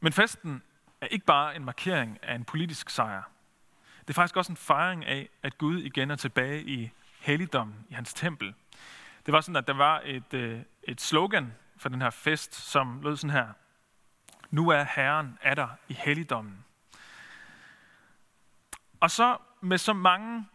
Men 0.01 0.13
festen 0.13 0.63
er 1.01 1.07
ikke 1.07 1.27
bare 1.27 1.57
en 1.57 1.65
markering 1.65 2.19
af 2.23 2.35
en 2.35 2.45
politisk 2.45 2.91
sejr. 2.91 3.23
Det 4.01 4.11
er 4.11 4.15
faktisk 4.15 4.37
også 4.37 4.53
en 4.53 4.57
fejring 4.57 5.05
af, 5.05 5.29
at 5.43 5.59
Gud 5.59 5.79
igen 5.79 6.11
er 6.11 6.17
tilbage 6.17 6.63
i 6.63 6.91
helligdommen, 7.21 7.87
i 7.89 7.95
hans 7.95 8.15
tempel. 8.15 8.55
Det 9.27 9.33
var 9.33 9.41
sådan, 9.41 9.57
at 9.57 9.67
der 9.67 9.75
var 9.75 10.03
et, 10.05 10.35
øh, 10.35 10.61
et 10.83 11.01
slogan 11.01 11.55
for 11.77 11.89
den 11.89 12.03
her 12.03 12.11
fest, 12.11 12.55
som 12.55 13.01
lød 13.03 13.17
sådan 13.17 13.37
her. 13.37 13.49
Nu 14.51 14.69
er 14.69 14.85
Herren 14.85 15.39
er 15.43 15.55
der 15.55 15.69
i 15.89 15.93
helligdommen. 15.95 16.65
Og 19.01 19.11
så 19.11 19.37
med 19.61 19.79
så 19.79 19.93
mange 19.93 20.47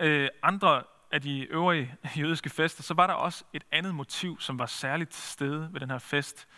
øh, 0.00 0.28
andre 0.42 0.82
af 1.10 1.20
de 1.22 1.44
øvrige 1.44 1.96
jødiske 2.20 2.50
fester, 2.50 2.82
så 2.82 2.94
var 2.94 3.06
der 3.06 3.14
også 3.14 3.44
et 3.52 3.64
andet 3.72 3.94
motiv, 3.94 4.40
som 4.40 4.58
var 4.58 4.66
særligt 4.66 5.10
til 5.10 5.22
stede 5.22 5.68
ved 5.72 5.80
den 5.80 5.90
her 5.90 5.98
fest, 5.98 6.48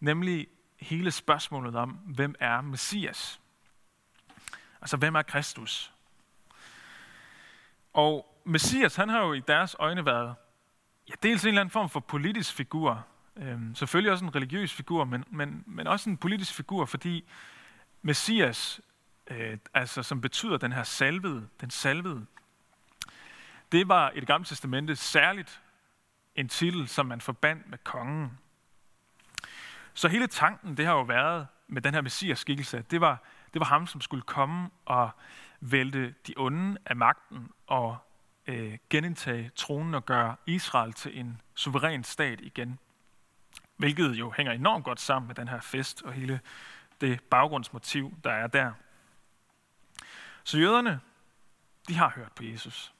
nemlig 0.00 0.46
hele 0.84 1.10
spørgsmålet 1.10 1.76
om, 1.76 1.90
hvem 1.90 2.34
er 2.40 2.60
Messias? 2.60 3.40
Altså, 4.80 4.96
hvem 4.96 5.14
er 5.14 5.22
Kristus? 5.22 5.92
Og 7.92 8.40
Messias, 8.44 8.96
han 8.96 9.08
har 9.08 9.24
jo 9.24 9.32
i 9.32 9.40
deres 9.40 9.76
øjne 9.78 10.06
været 10.06 10.34
ja, 11.08 11.14
dels 11.22 11.42
en 11.42 11.48
eller 11.48 11.60
anden 11.60 11.70
form 11.70 11.90
for 11.90 12.00
politisk 12.00 12.54
figur. 12.54 13.06
Øhm, 13.36 13.74
selvfølgelig 13.74 14.12
også 14.12 14.24
en 14.24 14.34
religiøs 14.34 14.72
figur, 14.72 15.04
men, 15.04 15.24
men, 15.30 15.64
men 15.66 15.86
også 15.86 16.10
en 16.10 16.16
politisk 16.16 16.54
figur, 16.54 16.84
fordi 16.84 17.24
Messias, 18.02 18.80
øh, 19.26 19.58
altså 19.74 20.02
som 20.02 20.20
betyder 20.20 20.56
den 20.56 20.72
her 20.72 20.82
salvede, 20.82 21.48
den 21.60 21.70
salvede, 21.70 22.26
det 23.72 23.88
var 23.88 24.10
i 24.10 24.20
det 24.20 24.26
gamle 24.26 24.44
testamente 24.44 24.96
særligt 24.96 25.60
en 26.36 26.48
titel, 26.48 26.88
som 26.88 27.06
man 27.06 27.20
forbandt 27.20 27.68
med 27.68 27.78
kongen. 27.78 28.38
Så 29.94 30.08
hele 30.08 30.26
tanken, 30.26 30.76
det 30.76 30.86
har 30.86 30.92
jo 30.92 31.02
været 31.02 31.46
med 31.66 31.82
den 31.82 31.94
her 31.94 32.00
messias 32.00 32.38
skikkelse, 32.38 32.84
det 32.90 33.00
var, 33.00 33.22
det 33.52 33.60
var 33.60 33.66
ham, 33.66 33.86
som 33.86 34.00
skulle 34.00 34.22
komme 34.22 34.70
og 34.84 35.10
vælte 35.60 36.14
de 36.26 36.34
onde 36.36 36.78
af 36.86 36.96
magten 36.96 37.50
og 37.66 37.96
øh, 38.46 38.78
genindtage 38.90 39.50
tronen 39.56 39.94
og 39.94 40.06
gøre 40.06 40.36
Israel 40.46 40.92
til 40.92 41.18
en 41.18 41.40
suveræn 41.54 42.04
stat 42.04 42.40
igen. 42.40 42.78
Hvilket 43.76 44.10
jo 44.14 44.32
hænger 44.36 44.52
enormt 44.52 44.84
godt 44.84 45.00
sammen 45.00 45.26
med 45.26 45.34
den 45.34 45.48
her 45.48 45.60
fest 45.60 46.02
og 46.02 46.12
hele 46.12 46.40
det 47.00 47.20
baggrundsmotiv, 47.22 48.18
der 48.24 48.32
er 48.32 48.46
der. 48.46 48.72
Så 50.44 50.58
jøderne, 50.58 51.00
de 51.88 51.94
har 51.94 52.12
hørt 52.16 52.32
på 52.32 52.44
Jesus. 52.44 52.94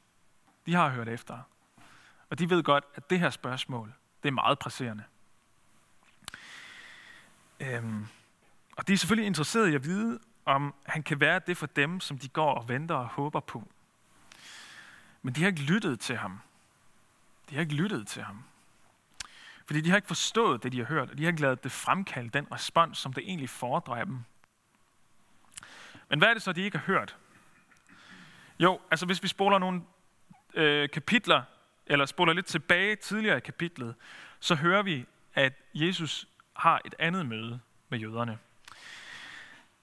De 0.66 0.74
har 0.74 0.88
hørt 0.88 1.08
efter. 1.08 1.38
Og 2.30 2.38
de 2.38 2.50
ved 2.50 2.62
godt, 2.62 2.84
at 2.94 3.10
det 3.10 3.20
her 3.20 3.30
spørgsmål, 3.30 3.94
det 4.22 4.28
er 4.28 4.32
meget 4.32 4.58
presserende. 4.58 5.04
Øhm, 7.64 8.06
og 8.76 8.88
de 8.88 8.92
er 8.92 8.96
selvfølgelig 8.96 9.26
interesserede 9.26 9.72
i 9.72 9.74
at 9.74 9.84
vide, 9.84 10.18
om 10.44 10.74
han 10.86 11.02
kan 11.02 11.20
være 11.20 11.40
det 11.46 11.56
for 11.56 11.66
dem, 11.66 12.00
som 12.00 12.18
de 12.18 12.28
går 12.28 12.54
og 12.54 12.68
venter 12.68 12.94
og 12.94 13.06
håber 13.06 13.40
på. 13.40 13.68
Men 15.22 15.34
de 15.34 15.40
har 15.40 15.48
ikke 15.48 15.62
lyttet 15.62 16.00
til 16.00 16.16
ham. 16.16 16.40
De 17.50 17.54
har 17.54 17.62
ikke 17.62 17.74
lyttet 17.74 18.06
til 18.06 18.22
ham. 18.22 18.44
Fordi 19.66 19.80
de 19.80 19.90
har 19.90 19.96
ikke 19.96 20.08
forstået 20.08 20.62
det, 20.62 20.72
de 20.72 20.78
har 20.78 20.84
hørt, 20.84 21.10
og 21.10 21.18
de 21.18 21.22
har 21.22 21.30
ikke 21.30 21.42
lavet 21.42 21.64
det 21.64 21.72
fremkalde 21.72 22.28
den 22.28 22.52
respons, 22.52 22.98
som 22.98 23.12
det 23.12 23.24
egentlig 23.26 23.50
fordrer 23.50 24.04
dem. 24.04 24.18
Men 26.08 26.18
hvad 26.18 26.28
er 26.28 26.34
det 26.34 26.42
så, 26.42 26.52
de 26.52 26.62
ikke 26.62 26.78
har 26.78 26.84
hørt? 26.84 27.16
Jo, 28.58 28.80
altså 28.90 29.06
hvis 29.06 29.22
vi 29.22 29.28
spoler 29.28 29.58
nogle 29.58 29.82
øh, 30.54 30.88
kapitler, 30.90 31.42
eller 31.86 32.06
spoler 32.06 32.32
lidt 32.32 32.46
tilbage 32.46 32.96
tidligere 32.96 33.36
i 33.36 33.40
kapitlet, 33.40 33.94
så 34.40 34.54
hører 34.54 34.82
vi, 34.82 35.06
at 35.34 35.52
Jesus 35.74 36.28
har 36.56 36.80
et 36.84 36.94
andet 36.98 37.26
møde 37.26 37.60
med 37.88 37.98
jøderne. 37.98 38.38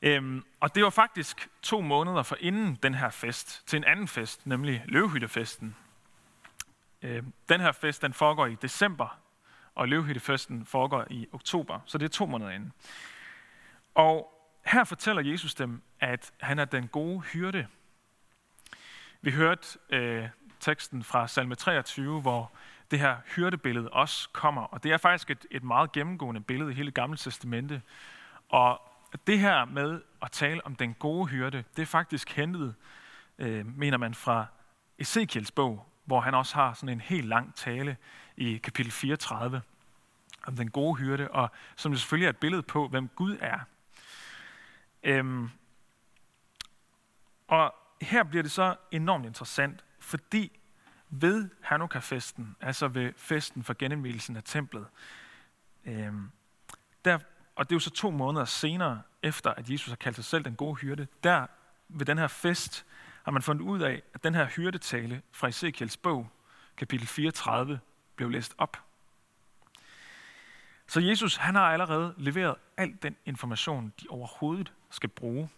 Øhm, 0.01 0.45
og 0.59 0.75
det 0.75 0.83
var 0.83 0.89
faktisk 0.89 1.49
to 1.61 1.81
måneder 1.81 2.23
for 2.23 2.37
inden 2.39 2.75
den 2.83 2.93
her 2.93 3.09
fest, 3.09 3.67
til 3.67 3.77
en 3.77 3.83
anden 3.83 4.07
fest, 4.07 4.47
nemlig 4.47 4.83
løvhyttefesten. 4.85 5.75
Øhm, 7.01 7.33
den 7.49 7.61
her 7.61 7.71
fest, 7.71 8.01
den 8.01 8.13
foregår 8.13 8.45
i 8.45 8.55
december, 8.61 9.19
og 9.75 9.87
løvhyttefesten 9.87 10.65
foregår 10.65 11.05
i 11.09 11.27
oktober, 11.31 11.79
så 11.85 11.97
det 11.97 12.05
er 12.05 12.09
to 12.09 12.25
måneder 12.25 12.51
inden. 12.51 12.73
Og 13.95 14.33
her 14.65 14.83
fortæller 14.83 15.21
Jesus 15.21 15.55
dem, 15.55 15.81
at 15.99 16.31
han 16.39 16.59
er 16.59 16.65
den 16.65 16.87
gode 16.87 17.19
hyrde. 17.19 17.67
Vi 19.21 19.31
hørte 19.31 19.79
øh, 19.89 20.27
teksten 20.59 21.03
fra 21.03 21.27
salme 21.27 21.55
23, 21.55 22.21
hvor 22.21 22.51
det 22.91 22.99
her 22.99 23.17
hyrdebillede 23.35 23.89
også 23.89 24.29
kommer. 24.33 24.61
Og 24.61 24.83
det 24.83 24.91
er 24.91 24.97
faktisk 24.97 25.29
et, 25.29 25.45
et 25.51 25.63
meget 25.63 25.91
gennemgående 25.91 26.41
billede 26.41 26.71
i 26.71 26.73
hele 26.73 26.91
Gamle 26.91 27.17
Testamente. 27.17 27.81
Og 28.49 28.81
det 29.27 29.39
her 29.39 29.65
med 29.65 30.01
at 30.21 30.31
tale 30.31 30.65
om 30.65 30.75
den 30.75 30.93
gode 30.93 31.27
hyrde, 31.27 31.63
det 31.75 31.81
er 31.81 31.85
faktisk 31.85 32.29
hentet, 32.31 32.75
øh, 33.37 33.77
mener 33.77 33.97
man, 33.97 34.13
fra 34.13 34.45
Ezekiels 34.99 35.51
bog, 35.51 35.87
hvor 36.05 36.21
han 36.21 36.33
også 36.33 36.55
har 36.55 36.73
sådan 36.73 36.89
en 36.89 37.01
helt 37.01 37.27
lang 37.27 37.55
tale 37.55 37.97
i 38.37 38.57
kapitel 38.57 38.91
34 38.91 39.61
om 40.47 40.55
den 40.55 40.71
gode 40.71 40.95
hyrde, 40.95 41.27
og 41.31 41.51
som 41.75 41.95
selvfølgelig 41.95 42.25
er 42.25 42.29
et 42.29 42.37
billede 42.37 42.61
på, 42.61 42.87
hvem 42.87 43.07
Gud 43.07 43.37
er. 43.41 43.59
Øhm, 45.03 45.49
og 47.47 47.75
her 48.01 48.23
bliver 48.23 48.43
det 48.43 48.51
så 48.51 48.75
enormt 48.91 49.25
interessant, 49.25 49.83
fordi 49.99 50.60
ved 51.11 51.49
Hanukkah-festen, 51.61 52.55
altså 52.61 52.87
ved 52.87 53.13
festen 53.17 53.63
for 53.63 53.73
genindvielsen 53.79 54.35
af 54.35 54.43
templet, 54.45 54.87
øhm, 55.85 56.31
der, 57.05 57.19
og 57.55 57.69
det 57.69 57.71
er 57.71 57.75
jo 57.75 57.79
så 57.79 57.89
to 57.89 58.11
måneder 58.11 58.45
senere, 58.45 59.01
efter 59.23 59.51
at 59.51 59.69
Jesus 59.69 59.89
har 59.89 59.95
kaldt 59.95 60.15
sig 60.15 60.25
selv 60.25 60.45
den 60.45 60.55
gode 60.55 60.75
hyrde, 60.75 61.07
der 61.23 61.47
ved 61.87 62.05
den 62.05 62.17
her 62.17 62.27
fest 62.27 62.85
har 63.23 63.31
man 63.31 63.41
fundet 63.41 63.63
ud 63.63 63.79
af, 63.81 64.01
at 64.13 64.23
den 64.23 64.35
her 64.35 64.45
hyrdetale 64.45 65.21
fra 65.31 65.47
Ezekiels 65.47 65.97
bog, 65.97 66.29
kapitel 66.77 67.07
34, 67.07 67.79
blev 68.15 68.29
læst 68.29 68.55
op. 68.57 68.77
Så 70.87 70.99
Jesus 70.99 71.35
han 71.35 71.55
har 71.55 71.71
allerede 71.71 72.13
leveret 72.17 72.55
al 72.77 72.97
den 73.01 73.15
information, 73.25 73.93
de 74.01 74.07
overhovedet 74.09 74.73
skal 74.89 75.09
bruge. 75.09 75.49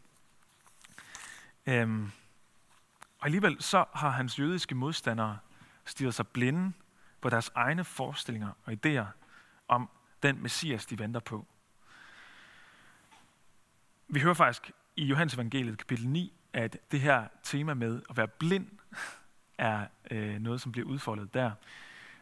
Øhm, 1.66 2.12
og 3.24 3.28
alligevel 3.28 3.62
så 3.62 3.86
har 3.94 4.10
hans 4.10 4.40
jødiske 4.40 4.76
modstandere 4.76 5.38
stirret 5.86 6.14
sig 6.14 6.28
blinde 6.28 6.74
på 7.22 7.30
deres 7.30 7.52
egne 7.56 7.84
forestillinger 7.84 8.50
og 8.66 8.74
idéer 8.74 9.06
om 9.68 9.90
den 10.24 10.42
messias, 10.42 10.86
de 10.86 11.00
venter 11.00 11.20
på. 11.20 11.48
Vi 14.08 14.20
hører 14.20 14.34
faktisk 14.34 14.72
i 14.96 15.06
Johannes 15.06 15.34
evangeliet 15.34 15.78
kapitel 15.78 16.08
9, 16.08 16.34
at 16.54 16.78
det 16.92 17.02
her 17.02 17.28
tema 17.44 17.74
med 17.74 18.02
at 18.10 18.18
være 18.18 18.28
blind 18.28 18.68
er 19.58 19.88
øh, 20.12 20.40
noget, 20.40 20.62
som 20.62 20.72
bliver 20.72 20.88
udfoldet 20.88 21.34
der. 21.34 21.52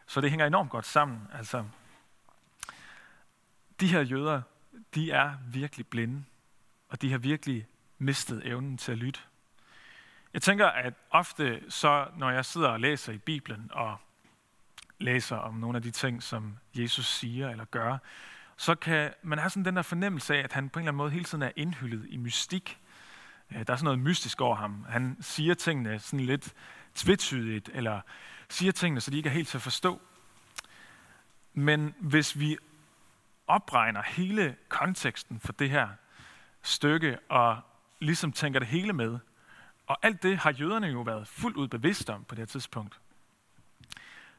Så 0.06 0.20
det 0.20 0.30
hænger 0.30 0.46
enormt 0.46 0.70
godt 0.70 0.86
sammen. 0.86 1.28
Altså, 1.32 1.64
de 3.80 3.86
her 3.86 4.00
jøder, 4.00 4.42
de 4.94 5.10
er 5.10 5.34
virkelig 5.46 5.86
blinde, 5.86 6.24
og 6.88 7.02
de 7.02 7.10
har 7.10 7.18
virkelig 7.18 7.66
mistet 7.98 8.46
evnen 8.46 8.78
til 8.78 8.92
at 8.92 8.98
lytte. 8.98 9.20
Jeg 10.34 10.42
tænker, 10.42 10.66
at 10.66 10.94
ofte 11.10 11.62
så, 11.68 12.06
når 12.16 12.30
jeg 12.30 12.44
sidder 12.44 12.68
og 12.68 12.80
læser 12.80 13.12
i 13.12 13.18
Bibelen 13.18 13.70
og 13.72 13.96
læser 14.98 15.36
om 15.36 15.54
nogle 15.54 15.76
af 15.76 15.82
de 15.82 15.90
ting, 15.90 16.22
som 16.22 16.58
Jesus 16.74 17.06
siger 17.06 17.50
eller 17.50 17.64
gør, 17.64 17.98
så 18.56 18.74
kan 18.74 19.14
man 19.22 19.38
have 19.38 19.50
sådan 19.50 19.64
den 19.64 19.76
der 19.76 19.82
fornemmelse 19.82 20.34
af, 20.36 20.38
at 20.38 20.52
han 20.52 20.68
på 20.68 20.78
en 20.78 20.82
eller 20.82 20.90
anden 20.90 20.96
måde 20.96 21.10
hele 21.10 21.24
tiden 21.24 21.42
er 21.42 21.50
indhyllet 21.56 22.06
i 22.08 22.16
mystik. 22.16 22.78
Øh, 23.50 23.66
der 23.66 23.72
er 23.72 23.76
sådan 23.76 23.84
noget 23.84 23.98
mystisk 23.98 24.40
over 24.40 24.56
ham. 24.56 24.86
Han 24.88 25.16
siger 25.20 25.54
tingene 25.54 25.98
sådan 25.98 26.26
lidt 26.26 26.54
tvetydigt, 26.94 27.70
eller 27.72 28.00
siger 28.48 28.72
tingene, 28.72 29.00
så 29.00 29.10
de 29.10 29.16
ikke 29.16 29.28
er 29.28 29.32
helt 29.32 29.48
til 29.48 29.58
at 29.58 29.62
forstå. 29.62 30.00
Men 31.54 31.94
hvis 32.00 32.38
vi 32.38 32.56
opregner 33.46 34.02
hele 34.02 34.56
konteksten 34.68 35.40
for 35.40 35.52
det 35.52 35.70
her 35.70 35.88
stykke, 36.62 37.18
og 37.28 37.60
ligesom 38.00 38.32
tænker 38.32 38.58
det 38.58 38.68
hele 38.68 38.92
med, 38.92 39.18
og 39.86 39.98
alt 40.02 40.22
det 40.22 40.38
har 40.38 40.52
jøderne 40.52 40.86
jo 40.86 41.00
været 41.00 41.28
fuldt 41.28 41.56
ud 41.56 41.68
bevidst 41.68 42.10
om 42.10 42.24
på 42.24 42.34
det 42.34 42.38
her 42.40 42.46
tidspunkt, 42.46 43.00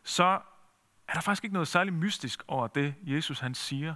så 0.03 0.41
er 1.07 1.13
der 1.13 1.21
faktisk 1.21 1.43
ikke 1.43 1.53
noget 1.53 1.67
særligt 1.67 1.95
mystisk 1.95 2.43
over 2.47 2.67
det, 2.67 2.95
Jesus 3.01 3.39
han 3.39 3.55
siger. 3.55 3.95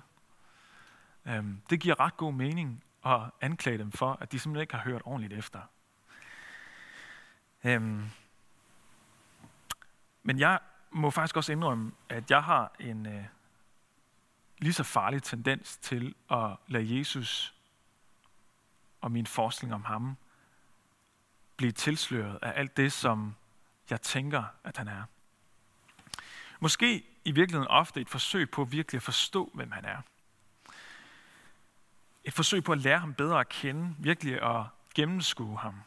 Øhm, 1.25 1.61
det 1.69 1.79
giver 1.79 1.99
ret 1.99 2.17
god 2.17 2.33
mening 2.33 2.83
at 3.05 3.19
anklage 3.41 3.77
dem 3.77 3.91
for, 3.91 4.17
at 4.21 4.31
de 4.31 4.39
simpelthen 4.39 4.61
ikke 4.61 4.75
har 4.75 4.83
hørt 4.83 5.01
ordentligt 5.05 5.33
efter. 5.33 5.61
Øhm, 7.63 8.09
men 10.23 10.39
jeg 10.39 10.59
må 10.91 11.09
faktisk 11.09 11.37
også 11.37 11.51
indrømme, 11.51 11.91
at 12.09 12.31
jeg 12.31 12.43
har 12.43 12.71
en 12.79 13.05
øh, 13.05 13.23
lige 14.57 14.73
så 14.73 14.83
farlig 14.83 15.23
tendens 15.23 15.77
til 15.77 16.15
at 16.31 16.55
lade 16.67 16.97
Jesus 16.97 17.55
og 19.01 19.11
min 19.11 19.25
forskning 19.25 19.73
om 19.73 19.83
ham 19.83 20.17
blive 21.57 21.71
tilsløret 21.71 22.39
af 22.41 22.53
alt 22.55 22.77
det, 22.77 22.93
som 22.93 23.35
jeg 23.89 24.01
tænker, 24.01 24.43
at 24.63 24.77
han 24.77 24.87
er. 24.87 25.03
Måske 26.59 27.03
i 27.25 27.31
virkeligheden 27.31 27.67
ofte 27.67 28.01
et 28.01 28.09
forsøg 28.09 28.49
på 28.49 28.63
virkelig 28.63 28.99
at 28.99 29.03
forstå, 29.03 29.51
hvem 29.53 29.71
han 29.71 29.85
er. 29.85 29.97
Et 32.23 32.33
forsøg 32.33 32.63
på 32.63 32.71
at 32.71 32.77
lære 32.77 32.99
ham 32.99 33.13
bedre 33.13 33.39
at 33.39 33.49
kende, 33.49 33.95
virkelig 33.99 34.41
at 34.41 34.65
gennemskue 34.95 35.57
ham. 35.57 35.81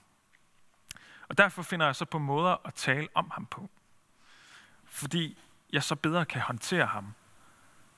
Og 1.29 1.39
derfor 1.39 1.62
finder 1.62 1.87
jeg 1.87 1.97
så 1.97 2.05
på 2.05 2.19
måder 2.19 2.57
at 2.67 2.75
tale 2.75 3.09
om 3.15 3.31
ham 3.31 3.47
på. 3.47 3.71
Fordi 4.85 5.39
jeg 5.73 5.83
så 5.83 5.95
bedre 5.95 6.27
kan 6.27 6.41
håndtere 6.41 6.87
ham 6.87 7.15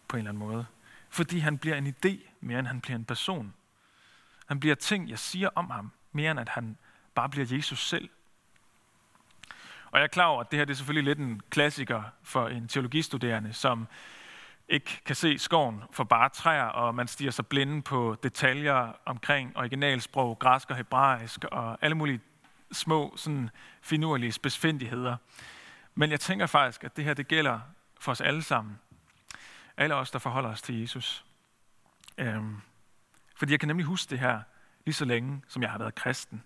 på 0.09 0.17
en 0.17 0.19
eller 0.19 0.31
anden 0.31 0.49
måde. 0.49 0.67
Fordi 1.09 1.38
han 1.38 1.59
bliver 1.59 1.76
en 1.76 1.87
idé, 1.87 2.31
mere 2.41 2.59
end 2.59 2.67
han 2.67 2.81
bliver 2.81 2.97
en 2.97 3.05
person. 3.05 3.55
Han 4.47 4.61
bliver 4.61 4.75
ting, 4.75 5.09
jeg 5.09 5.19
siger 5.19 5.50
om 5.55 5.71
ham, 5.71 5.93
mere 6.12 6.31
end 6.31 6.41
at 6.41 6.49
han 6.49 6.79
bare 7.14 7.28
bliver 7.28 7.47
Jesus 7.50 7.88
selv. 7.88 8.11
Og 9.90 9.99
jeg 9.99 10.02
er 10.04 10.09
klar 10.09 10.26
over, 10.26 10.40
at 10.40 10.50
det 10.50 10.59
her 10.59 10.64
det 10.64 10.73
er 10.73 10.76
selvfølgelig 10.76 11.04
lidt 11.04 11.19
en 11.19 11.40
klassiker 11.50 12.02
for 12.23 12.49
en 12.49 12.69
teologistuderende, 12.69 13.52
som 13.52 13.88
ikke 14.69 15.00
kan 15.04 15.16
se 15.16 15.38
skoven 15.38 15.83
for 15.90 16.04
bare 16.04 16.28
træer, 16.28 16.64
og 16.64 16.95
man 16.95 17.09
stiger 17.09 17.31
sig 17.31 17.47
blinde 17.47 17.83
på 17.83 18.16
detaljer 18.23 18.92
omkring 19.04 19.57
originalsprog, 19.57 20.38
græsk 20.38 20.71
og 20.71 20.76
hebraisk, 20.76 21.45
og 21.45 21.78
alle 21.81 21.97
mulige 21.97 22.21
små 22.73 23.14
sådan 23.16 23.50
finurlige 23.83 24.33
spidsfindigheder. 24.33 25.16
Men 25.95 26.11
jeg 26.11 26.21
tænker 26.21 26.47
faktisk, 26.47 26.85
at 26.85 26.97
det 26.97 27.04
her 27.04 27.14
det 27.14 27.28
gælder 27.28 27.61
for 28.00 28.12
os 28.12 28.21
alle 28.21 28.42
sammen. 28.42 28.78
Alle 29.76 29.95
os, 29.95 30.11
der 30.11 30.19
forholder 30.19 30.50
os 30.50 30.62
til 30.62 30.81
Jesus. 30.81 31.25
Øhm, 32.19 32.61
fordi 33.37 33.52
jeg 33.52 33.61
kan 33.61 33.66
nemlig 33.66 33.87
huske 33.87 34.11
det 34.11 34.19
her, 34.19 34.40
lige 34.85 34.95
så 34.95 35.04
længe, 35.04 35.42
som 35.49 35.62
jeg 35.62 35.71
har 35.71 35.78
været 35.78 35.95
kristen. 35.95 36.42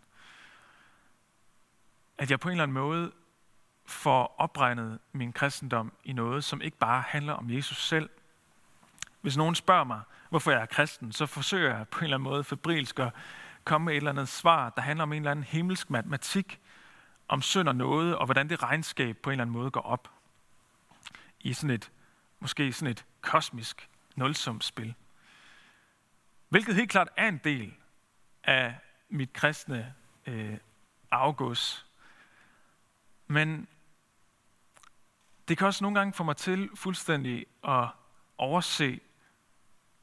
At 2.18 2.30
jeg 2.30 2.40
på 2.40 2.49
en 2.49 2.52
eller 2.52 2.62
anden 2.62 2.75
måde 2.75 3.12
får 3.87 4.35
opregnet 4.38 4.99
min 5.12 5.32
kristendom 5.32 5.92
i 6.04 6.12
noget, 6.12 6.44
som 6.44 6.62
ikke 6.62 6.76
bare 6.78 7.02
handler 7.08 7.32
om 7.32 7.50
Jesus 7.50 7.88
selv. 7.88 8.11
Hvis 9.20 9.37
nogen 9.37 9.54
spørger 9.54 9.85
mig, 9.85 10.00
hvorfor 10.30 10.50
jeg 10.50 10.61
er 10.61 10.66
kristen, 10.66 11.12
så 11.12 11.26
forsøger 11.26 11.76
jeg 11.76 11.88
på 11.88 11.99
en 11.99 12.04
eller 12.04 12.16
anden 12.16 12.30
måde 12.30 12.44
febrilsk 12.44 12.99
at 12.99 13.12
komme 13.64 13.85
med 13.85 13.92
et 13.92 13.96
eller 13.96 14.11
andet 14.11 14.28
svar, 14.28 14.70
der 14.70 14.82
handler 14.82 15.02
om 15.02 15.12
en 15.12 15.23
eller 15.23 15.30
anden 15.30 15.44
himmelsk 15.44 15.90
matematik, 15.90 16.61
om 17.28 17.42
synd 17.42 17.68
og 17.68 17.76
noget, 17.76 18.16
og 18.16 18.25
hvordan 18.25 18.49
det 18.49 18.62
regnskab 18.62 19.16
på 19.16 19.30
en 19.30 19.32
eller 19.32 19.42
anden 19.42 19.52
måde 19.52 19.70
går 19.70 19.80
op 19.80 20.11
i 21.40 21.52
sådan 21.52 21.70
et, 21.70 21.92
måske 22.40 22.73
sådan 22.73 22.90
et 22.90 23.04
kosmisk 23.20 23.88
nulsumsspil. 24.16 24.94
Hvilket 26.49 26.75
helt 26.75 26.90
klart 26.90 27.08
er 27.16 27.28
en 27.28 27.40
del 27.44 27.75
af 28.44 28.75
mit 29.08 29.32
kristne 29.32 29.94
øh, 30.26 30.56
afgås. 31.11 31.86
Men 33.26 33.68
det 35.49 35.59
kan 35.59 35.66
også 35.66 35.85
nogle 35.85 35.99
gange 35.99 36.12
få 36.12 36.25
mig 36.25 36.37
til 36.37 36.71
fuldstændig 36.75 37.47
at 37.68 37.88
overse 38.38 39.00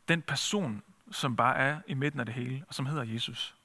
den 0.08 0.22
person, 0.22 0.84
som 1.12 1.36
bare 1.36 1.58
er 1.58 1.80
i 1.88 1.94
midten 1.94 2.20
af 2.20 2.26
det 2.26 2.36
hele, 2.36 2.66
og 2.68 2.74
som 2.74 2.86
hedder 2.86 3.04
Jesus. 3.04 3.56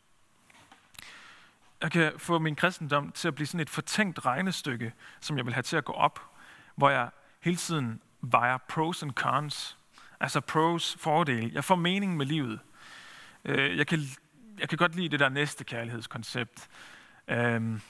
Jeg 1.82 1.92
kan 1.92 2.12
få 2.18 2.38
min 2.38 2.56
kristendom 2.56 3.12
til 3.12 3.28
at 3.28 3.34
blive 3.34 3.46
sådan 3.46 3.60
et 3.60 3.70
fortænkt 3.70 4.26
regnestykke, 4.26 4.92
som 5.20 5.36
jeg 5.36 5.46
vil 5.46 5.54
have 5.54 5.62
til 5.62 5.76
at 5.76 5.84
gå 5.84 5.92
op, 5.92 6.20
hvor 6.74 6.90
jeg 6.90 7.10
hele 7.40 7.56
tiden 7.56 8.02
vejer 8.20 8.58
pros 8.58 9.02
and 9.02 9.12
cons. 9.12 9.78
Altså 10.20 10.40
pros, 10.40 10.96
fordele. 11.00 11.50
Jeg 11.54 11.64
får 11.64 11.76
mening 11.76 12.16
med 12.16 12.26
livet. 12.26 12.60
Øh, 13.44 13.78
jeg 13.78 13.86
kan, 13.86 14.00
jeg 14.58 14.68
kan 14.68 14.78
godt 14.78 14.94
lide 14.94 15.08
det 15.08 15.20
der 15.20 15.28
næste 15.28 15.64
kærlighedskoncept. 15.64 16.68
Øhm, 17.28 17.80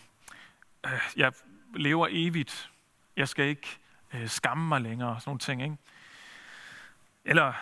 øh, 0.86 1.00
jeg 1.16 1.32
lever 1.74 2.08
evigt. 2.10 2.70
Jeg 3.16 3.28
skal 3.28 3.44
ikke 3.44 3.78
øh, 4.14 4.28
skamme 4.28 4.68
mig 4.68 4.80
længere. 4.80 5.20
Sådan 5.20 5.28
nogle 5.30 5.38
ting. 5.38 5.62
Ikke? 5.62 5.76
Eller 7.24 7.52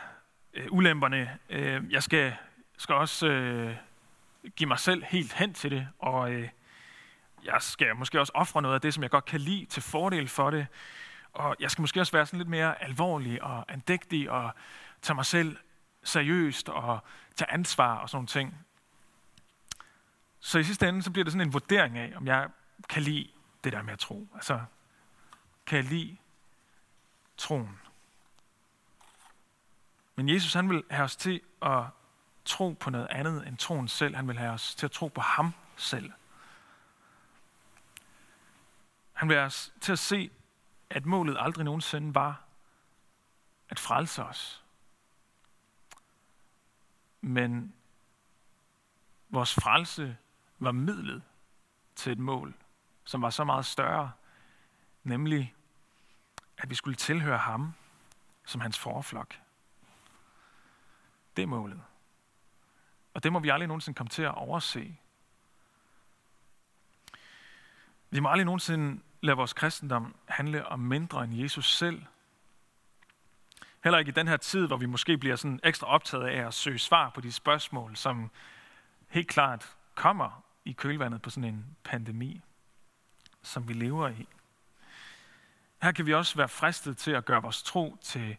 øh, 0.55 0.67
ulemperne. 0.71 1.39
Øh, 1.51 1.93
jeg 1.93 2.03
skal, 2.03 2.37
skal 2.79 2.95
også 2.95 3.27
øh, 3.27 3.77
give 4.57 4.69
mig 4.69 4.79
selv 4.79 5.05
helt 5.05 5.33
hen 5.33 5.55
til 5.55 5.71
det, 5.71 5.89
og 5.99 6.33
jeg 7.45 7.63
skal 7.63 7.97
måske 7.97 8.21
også 8.21 8.33
ofre 8.35 8.63
noget 8.63 8.75
af 8.75 8.81
det, 8.81 8.95
som 8.95 9.03
jeg 9.03 9.11
godt 9.11 9.25
kan 9.25 9.41
lide, 9.41 9.67
til 9.67 9.83
fordel 9.83 10.29
for 10.29 10.51
det. 10.51 10.67
Og 11.33 11.57
jeg 11.61 11.71
skal 11.71 11.83
måske 11.83 12.01
også 12.01 12.13
være 12.13 12.27
sådan 12.27 12.39
lidt 12.39 12.49
mere 12.49 12.83
alvorlig 12.83 13.43
og 13.43 13.73
andægtig 13.73 14.31
og 14.31 14.51
tage 15.03 15.15
mig 15.15 15.27
selv 15.27 15.57
seriøst 16.03 16.69
og 16.69 16.99
tage 17.35 17.51
ansvar 17.51 17.97
og 17.97 18.09
sådan 18.09 18.17
nogle 18.17 18.27
ting. 18.27 18.67
Så 20.41 20.59
i 20.59 20.65
sidste 20.65 20.89
ende, 20.89 21.03
så 21.03 21.11
bliver 21.11 21.25
det 21.25 21.33
sådan 21.33 21.47
en 21.47 21.53
vurdering 21.53 21.99
af, 21.99 22.13
om 22.17 22.27
jeg 22.27 22.49
kan 22.89 23.03
lide 23.03 23.29
det 23.65 23.73
der 23.73 23.83
med 23.83 23.93
at 23.93 23.99
tro. 23.99 24.29
Altså, 24.35 24.65
kan 25.67 25.77
jeg 25.77 25.85
lide 25.85 26.17
troen? 27.37 27.81
Men 30.17 30.29
Jesus, 30.29 30.53
han 30.53 30.71
vil 30.71 30.85
have 30.91 31.05
os 31.05 31.17
til 31.17 31.41
at 31.63 31.85
tro 32.45 32.77
på 32.81 32.91
noget 32.91 33.07
andet 33.11 33.47
end 33.49 33.57
troen 33.57 33.89
selv. 33.89 34.17
Han 34.17 34.29
vil 34.29 34.39
have 34.39 34.53
os 34.53 34.75
til 34.75 34.87
at 34.87 34.93
tro 34.93 35.09
på 35.09 35.21
ham 35.21 35.53
selv. 35.77 36.13
Han 39.13 39.29
vil 39.29 39.37
have 39.37 39.47
os 39.47 39.73
til 39.81 39.93
at 39.93 39.99
se, 39.99 40.31
at 40.91 41.07
målet 41.07 41.37
aldrig 41.41 41.65
nogensinde 41.65 42.15
var 42.15 42.43
at 43.69 43.79
frelse 43.79 44.25
os. 44.25 44.65
Men 47.21 47.75
vores 49.29 49.55
frelse 49.55 50.17
var 50.59 50.73
midlet 50.73 51.23
til 51.97 52.13
et 52.13 52.19
mål, 52.19 52.55
som 53.07 53.23
var 53.23 53.31
så 53.31 53.45
meget 53.45 53.67
større, 53.67 54.13
nemlig 55.05 55.55
at 56.59 56.71
vi 56.71 56.75
skulle 56.75 56.97
tilhøre 56.97 57.39
ham 57.39 57.75
som 58.45 58.61
hans 58.61 58.79
forflok. 58.79 59.41
Det 61.37 61.43
er 61.43 61.47
målet. 61.47 61.83
Og 63.15 63.23
det 63.23 63.33
må 63.33 63.39
vi 63.39 63.49
aldrig 63.49 63.69
nogensinde 63.69 63.97
komme 63.97 64.11
til 64.11 64.23
at 64.23 64.35
overse. 64.35 64.97
Vi 68.11 68.21
må 68.21 68.29
aldrig 68.29 68.45
nogensinde 68.45 69.03
lade 69.21 69.37
vores 69.37 69.53
kristendom 69.53 70.17
handle 70.29 70.67
om 70.67 70.81
mindre 70.81 71.25
end 71.25 71.35
Jesus 71.35 71.77
selv. 71.77 72.03
Heller 73.85 73.99
ikke 73.99 74.09
i 74.09 74.13
den 74.13 74.29
her 74.29 74.37
tid, 74.37 74.67
hvor 74.67 74.77
vi 74.77 74.87
måske 74.87 75.19
bliver 75.19 75.37
sådan 75.37 75.61
ekstra 75.65 75.87
optaget 75.87 76.27
af 76.27 76.47
at 76.47 76.55
søge 76.55 76.79
svar 76.79 77.11
på 77.11 77.21
de 77.21 77.33
spørgsmål, 77.33 77.97
som 77.97 78.31
helt 79.09 79.29
klart 79.29 79.77
kommer 79.95 80.43
i 80.65 80.73
kølvandet 80.73 81.23
på 81.23 81.31
sådan 81.31 81.55
en 81.55 81.77
pandemi, 81.85 82.41
som 83.47 83.69
vi 83.69 83.73
lever 83.73 84.09
i. 84.09 84.29
Her 85.83 85.93
kan 85.93 86.07
vi 86.07 86.15
også 86.15 86.37
være 86.37 86.49
fristet 86.49 86.97
til 86.97 87.11
at 87.11 87.25
gøre 87.25 87.43
vores 87.43 87.63
tro 87.63 87.97
til 88.03 88.37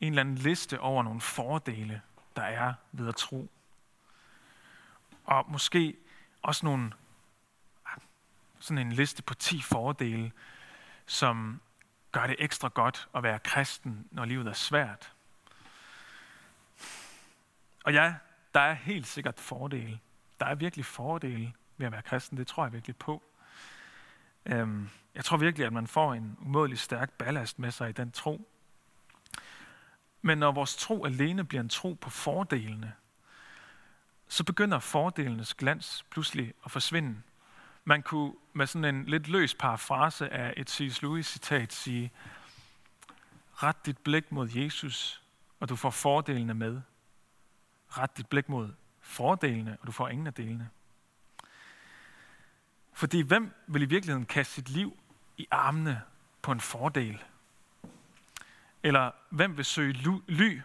en 0.00 0.12
eller 0.12 0.20
anden 0.20 0.34
liste 0.34 0.80
over 0.80 1.02
nogle 1.02 1.20
fordele, 1.20 2.02
der 2.36 2.42
er 2.42 2.74
ved 2.92 3.08
at 3.08 3.16
tro. 3.16 3.50
Og 5.24 5.44
måske 5.48 5.96
også 6.42 6.66
nogle 6.66 6.92
sådan 8.60 8.86
en 8.86 8.92
liste 8.92 9.22
på 9.22 9.34
10 9.34 9.62
fordele, 9.62 10.32
som 11.06 11.60
gør 12.12 12.26
det 12.26 12.36
ekstra 12.38 12.68
godt 12.68 13.08
at 13.14 13.22
være 13.22 13.38
kristen, 13.38 14.08
når 14.10 14.24
livet 14.24 14.46
er 14.46 14.52
svært. 14.52 15.12
Og 17.84 17.92
ja, 17.92 18.14
der 18.54 18.60
er 18.60 18.72
helt 18.72 19.06
sikkert 19.06 19.40
fordele. 19.40 20.00
Der 20.40 20.46
er 20.46 20.54
virkelig 20.54 20.84
fordele 20.84 21.52
ved 21.76 21.86
at 21.86 21.92
være 21.92 22.02
kristen, 22.02 22.38
det 22.38 22.46
tror 22.46 22.64
jeg 22.64 22.72
virkelig 22.72 22.96
på. 22.96 23.22
Øhm, 24.46 24.88
jeg 25.14 25.24
tror 25.24 25.36
virkelig, 25.36 25.66
at 25.66 25.72
man 25.72 25.86
får 25.86 26.14
en 26.14 26.36
umådelig 26.40 26.78
stærk 26.78 27.10
ballast 27.10 27.58
med 27.58 27.70
sig 27.70 27.88
i 27.88 27.92
den 27.92 28.10
tro. 28.10 28.48
Men 30.22 30.38
når 30.38 30.52
vores 30.52 30.76
tro 30.76 31.04
alene 31.04 31.44
bliver 31.44 31.60
en 31.60 31.68
tro 31.68 31.94
på 32.00 32.10
fordelene, 32.10 32.92
så 34.28 34.44
begynder 34.44 34.78
fordelenes 34.78 35.54
glans 35.54 36.04
pludselig 36.10 36.54
at 36.64 36.70
forsvinde. 36.70 37.22
Man 37.84 38.02
kunne 38.02 38.32
med 38.52 38.66
sådan 38.66 38.94
en 38.94 39.04
lidt 39.04 39.28
løs 39.28 39.54
parafrase 39.54 40.28
af 40.28 40.54
et 40.56 40.70
C.S. 40.70 41.02
Lewis 41.02 41.26
citat 41.26 41.72
sige, 41.72 42.12
ret 43.52 43.86
dit 43.86 43.98
blik 43.98 44.32
mod 44.32 44.48
Jesus, 44.48 45.22
og 45.60 45.68
du 45.68 45.76
får 45.76 45.90
fordelene 45.90 46.54
med. 46.54 46.80
Ret 47.88 48.16
dit 48.16 48.26
blik 48.26 48.48
mod 48.48 48.72
fordelene, 49.00 49.76
og 49.80 49.86
du 49.86 49.92
får 49.92 50.08
ingen 50.08 50.26
af 50.26 50.34
delene. 50.34 50.70
Fordi 52.96 53.20
hvem 53.20 53.54
vil 53.66 53.82
i 53.82 53.84
virkeligheden 53.84 54.26
kaste 54.26 54.54
sit 54.54 54.68
liv 54.68 54.98
i 55.36 55.46
armene 55.50 56.02
på 56.42 56.52
en 56.52 56.60
fordel? 56.60 57.24
Eller 58.82 59.10
hvem 59.30 59.56
vil 59.56 59.64
søge 59.64 59.92
ly 60.28 60.60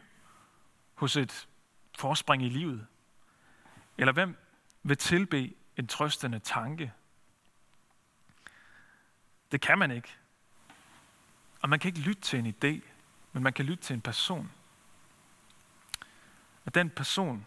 hos 0.94 1.16
et 1.16 1.48
forspring 1.98 2.44
i 2.44 2.50
livet? 2.50 2.88
Eller 3.98 4.14
hvem 4.14 4.38
vil 4.84 4.98
tilbe 4.98 5.54
en 5.78 5.88
trøstende 5.88 6.40
tanke? 6.40 6.94
Det 9.52 9.62
kan 9.62 9.80
man 9.80 9.92
ikke. 9.92 10.18
Og 11.62 11.70
man 11.70 11.80
kan 11.80 11.90
ikke 11.90 12.00
lytte 12.00 12.22
til 12.22 12.40
en 12.40 12.48
idé, 12.48 12.82
men 13.32 13.44
man 13.44 13.54
kan 13.54 13.66
lytte 13.66 13.84
til 13.84 13.94
en 13.94 14.02
person. 14.02 14.52
Og 16.66 16.76
den 16.76 16.90
person, 16.90 17.46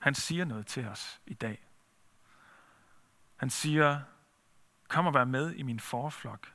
han 0.00 0.14
siger 0.14 0.44
noget 0.44 0.66
til 0.66 0.86
os 0.86 1.20
i 1.26 1.34
dag. 1.34 1.67
Han 3.38 3.50
siger, 3.50 4.00
kom 4.88 5.06
og 5.06 5.14
vær 5.14 5.24
med 5.24 5.54
i 5.54 5.62
min 5.62 5.80
forflok, 5.80 6.52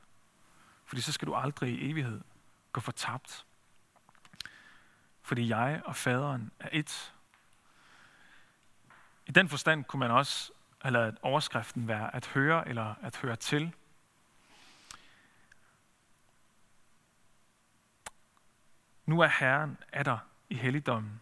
fordi 0.84 1.02
så 1.02 1.12
skal 1.12 1.28
du 1.28 1.34
aldrig 1.34 1.70
i 1.70 1.90
evighed 1.90 2.20
gå 2.72 2.80
fortabt. 2.80 3.46
Fordi 5.22 5.48
jeg 5.48 5.82
og 5.84 5.96
faderen 5.96 6.50
er 6.60 6.68
et. 6.72 7.14
I 9.26 9.32
den 9.32 9.48
forstand 9.48 9.84
kunne 9.84 10.00
man 10.00 10.10
også 10.10 10.52
have 10.82 10.92
lavet 10.92 11.18
overskriften 11.22 11.88
være 11.88 12.14
at 12.14 12.26
høre 12.26 12.68
eller 12.68 12.94
at 13.02 13.16
høre 13.16 13.36
til. 13.36 13.74
Nu 19.06 19.20
er 19.20 19.26
Herren 19.26 19.78
af 19.92 20.04
dig 20.04 20.18
i 20.48 20.54
helligdommen. 20.54 21.20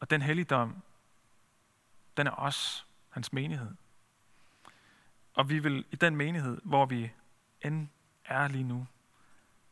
Og 0.00 0.10
den 0.10 0.22
helligdom, 0.22 0.82
den 2.16 2.26
er 2.26 2.34
os, 2.36 2.86
hans 3.10 3.32
menighed. 3.32 3.74
Og 5.38 5.48
vi 5.48 5.58
vil 5.58 5.84
i 5.90 5.96
den 5.96 6.16
menighed, 6.16 6.60
hvor 6.64 6.86
vi 6.86 7.12
end 7.60 7.88
er 8.24 8.48
lige 8.48 8.64
nu, 8.64 8.86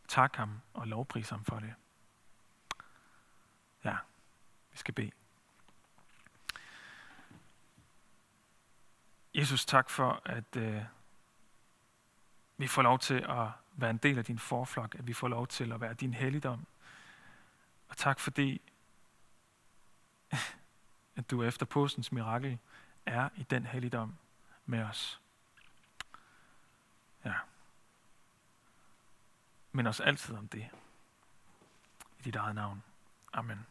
takke 0.08 0.36
ham 0.36 0.60
og 0.74 0.86
lovprise 0.86 1.30
ham 1.30 1.44
for 1.44 1.58
det. 1.58 1.74
Ja, 3.84 3.96
vi 4.72 4.78
skal 4.78 4.94
bede. 4.94 5.10
Jesus, 9.34 9.64
tak 9.64 9.90
for, 9.90 10.22
at 10.24 10.56
øh, 10.56 10.82
vi 12.56 12.66
får 12.66 12.82
lov 12.82 12.98
til 12.98 13.24
at 13.28 13.48
være 13.72 13.90
en 13.90 13.98
del 13.98 14.18
af 14.18 14.24
din 14.24 14.38
forflok, 14.38 14.94
at 14.94 15.06
vi 15.06 15.12
får 15.12 15.28
lov 15.28 15.46
til 15.46 15.72
at 15.72 15.80
være 15.80 15.94
din 15.94 16.14
helligdom. 16.14 16.66
Og 17.88 17.96
tak 17.96 18.20
fordi, 18.20 18.60
at 21.16 21.30
du 21.30 21.42
efter 21.42 21.66
påskens 21.66 22.12
mirakel 22.12 22.58
er 23.06 23.28
i 23.36 23.42
den 23.42 23.66
helligdom 23.66 24.16
med 24.66 24.82
os. 24.82 25.20
Ja. 27.26 27.34
Men 29.72 29.86
os 29.86 30.00
altid 30.00 30.36
om 30.36 30.48
det. 30.48 30.70
I 32.18 32.22
dit 32.22 32.36
eget 32.36 32.54
navn. 32.54 32.82
Amen. 33.32 33.66